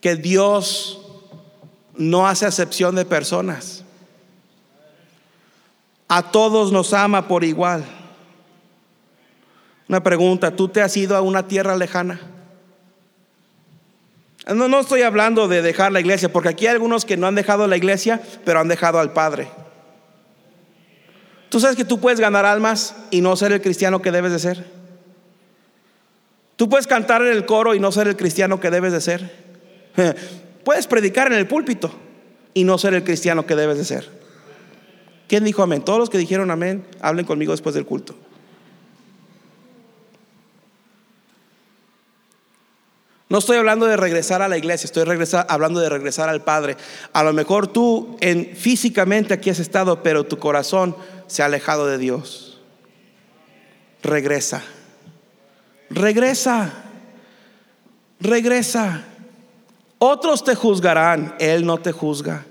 que 0.02 0.16
Dios 0.16 1.02
no 1.96 2.28
hace 2.28 2.46
acepción 2.46 2.96
de 2.96 3.06
personas. 3.06 3.84
A 6.08 6.32
todos 6.32 6.72
nos 6.72 6.94
ama 6.94 7.28
por 7.28 7.44
igual. 7.44 7.84
Una 9.88 10.04
pregunta, 10.04 10.56
¿tú 10.56 10.68
te 10.68 10.82
has 10.82 10.96
ido 10.98 11.16
a 11.16 11.22
una 11.22 11.48
tierra 11.48 11.76
lejana? 11.76 12.20
No, 14.54 14.68
no 14.68 14.80
estoy 14.80 15.02
hablando 15.02 15.48
de 15.48 15.64
dejar 15.64 15.92
la 15.92 16.00
iglesia, 16.00 16.32
porque 16.32 16.50
aquí 16.50 16.68
hay 16.68 16.74
algunos 16.74 17.06
que 17.06 17.18
no 17.18 17.26
han 17.26 17.36
dejado 17.36 17.68
la 17.68 17.78
iglesia, 17.78 18.22
pero 18.44 18.60
han 18.60 18.68
dejado 18.68 19.00
al 19.00 19.14
Padre. 19.14 19.50
¿Tú 21.50 21.60
sabes 21.60 21.76
que 21.76 21.86
tú 21.86 22.00
puedes 22.00 22.20
ganar 22.20 22.46
almas 22.46 22.96
y 23.12 23.22
no 23.22 23.36
ser 23.36 23.52
el 23.52 23.62
cristiano 23.62 24.02
que 24.02 24.12
debes 24.12 24.32
de 24.32 24.40
ser? 24.40 24.66
Tú 26.56 26.70
puedes 26.70 26.88
cantar 26.88 27.22
en 27.22 27.32
el 27.32 27.46
coro 27.46 27.76
y 27.76 27.80
no 27.80 27.92
ser 27.92 28.08
el 28.08 28.16
cristiano 28.16 28.60
que 28.60 28.72
debes 28.72 28.94
de 28.94 29.02
ser. 29.02 29.46
Puedes 30.64 30.88
predicar 30.88 31.28
en 31.28 31.34
el 31.38 31.48
púlpito 31.48 31.92
y 32.54 32.64
no 32.64 32.78
ser 32.78 32.94
el 32.94 33.04
cristiano 33.04 33.46
que 33.46 33.56
debes 33.56 33.78
de 33.78 33.86
ser. 33.86 34.10
¿Quién 35.28 35.44
dijo 35.44 35.62
amén? 35.62 35.84
Todos 35.84 36.00
los 36.00 36.10
que 36.10 36.18
dijeron 36.18 36.50
amén, 36.50 36.86
hablen 37.02 37.26
conmigo 37.26 37.52
después 37.52 37.76
del 37.76 37.86
culto. 37.86 38.16
No 43.28 43.40
estoy 43.40 43.58
hablando 43.58 43.88
de 43.88 43.98
regresar 43.98 44.42
a 44.44 44.48
la 44.48 44.58
iglesia, 44.58 44.86
estoy 44.86 45.04
hablando 45.48 45.80
de 45.80 45.90
regresar 45.90 46.30
al 46.30 46.44
Padre. 46.44 46.78
A 47.12 47.24
lo 47.24 47.34
mejor 47.34 47.68
tú 47.68 48.16
en, 48.22 48.56
físicamente 48.56 49.34
aquí 49.34 49.50
has 49.50 49.60
estado, 49.60 50.04
pero 50.04 50.26
tu 50.26 50.38
corazón 50.38 50.96
se 51.28 51.42
ha 51.42 51.46
alejado 51.46 51.88
de 51.88 51.98
Dios. 51.98 52.60
Regresa. 54.04 54.64
Regresa. 55.90 56.72
Regresa. 58.20 59.04
Otros 59.98 60.44
te 60.44 60.56
juzgarán, 60.56 61.36
Él 61.40 61.66
no 61.66 61.78
te 61.78 61.92
juzga. 61.92 62.46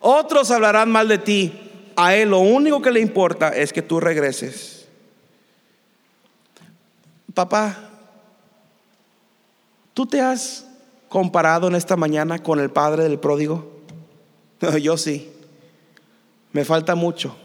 Otros 0.00 0.50
hablarán 0.50 0.90
mal 0.90 1.08
de 1.08 1.18
ti. 1.18 1.52
A 1.96 2.14
Él 2.14 2.30
lo 2.30 2.38
único 2.38 2.80
que 2.80 2.90
le 2.90 3.00
importa 3.00 3.48
es 3.50 3.72
que 3.72 3.82
tú 3.82 4.00
regreses. 4.00 4.86
Papá, 7.34 7.88
¿Tú 9.98 10.06
te 10.06 10.20
has 10.20 10.64
comparado 11.08 11.66
en 11.66 11.74
esta 11.74 11.96
mañana 11.96 12.40
con 12.40 12.60
el 12.60 12.70
padre 12.70 13.02
del 13.02 13.18
pródigo? 13.18 13.80
Yo 14.80 14.96
sí. 14.96 15.28
Me 16.52 16.64
falta 16.64 16.94
mucho. 16.94 17.36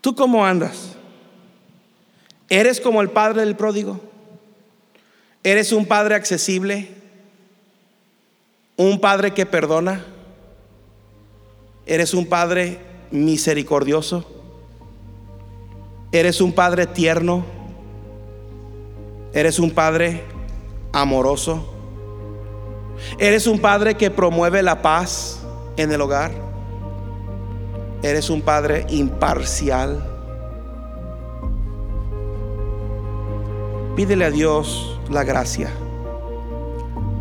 ¿Tú 0.00 0.14
cómo 0.14 0.44
andas? 0.44 0.96
¿Eres 2.48 2.80
como 2.80 3.02
el 3.02 3.10
padre 3.10 3.44
del 3.44 3.56
pródigo? 3.56 4.00
¿Eres 5.42 5.72
un 5.72 5.86
padre 5.86 6.14
accesible? 6.14 6.88
¿Un 8.76 9.00
padre 9.00 9.34
que 9.34 9.44
perdona? 9.44 10.04
¿Eres 11.84 12.14
un 12.14 12.26
padre 12.26 12.78
misericordioso? 13.10 14.24
¿Eres 16.12 16.40
un 16.40 16.52
padre 16.52 16.86
tierno? 16.86 17.44
Eres 19.32 19.58
un 19.58 19.70
padre 19.72 20.22
amoroso. 20.92 21.74
Eres 23.18 23.46
un 23.46 23.58
padre 23.58 23.96
que 23.96 24.10
promueve 24.10 24.62
la 24.62 24.80
paz 24.80 25.37
en 25.82 25.92
el 25.92 26.00
hogar. 26.00 26.30
Eres 28.02 28.30
un 28.30 28.42
padre 28.42 28.86
imparcial. 28.90 30.04
Pídele 33.96 34.26
a 34.26 34.30
Dios 34.30 35.00
la 35.10 35.24
gracia 35.24 35.70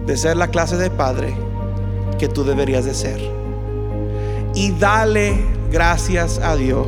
de 0.05 0.15
ser 0.15 0.37
la 0.37 0.49
clase 0.49 0.77
de 0.77 0.89
padre 0.89 1.35
que 2.17 2.27
tú 2.27 2.43
deberías 2.43 2.85
de 2.85 2.93
ser. 2.93 3.19
Y 4.53 4.71
dale 4.71 5.37
gracias 5.71 6.39
a 6.39 6.55
Dios 6.55 6.87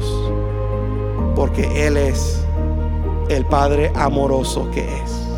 porque 1.35 1.87
Él 1.87 1.97
es 1.97 2.43
el 3.29 3.45
Padre 3.45 3.91
amoroso 3.95 4.69
que 4.71 4.81
es. 4.81 5.28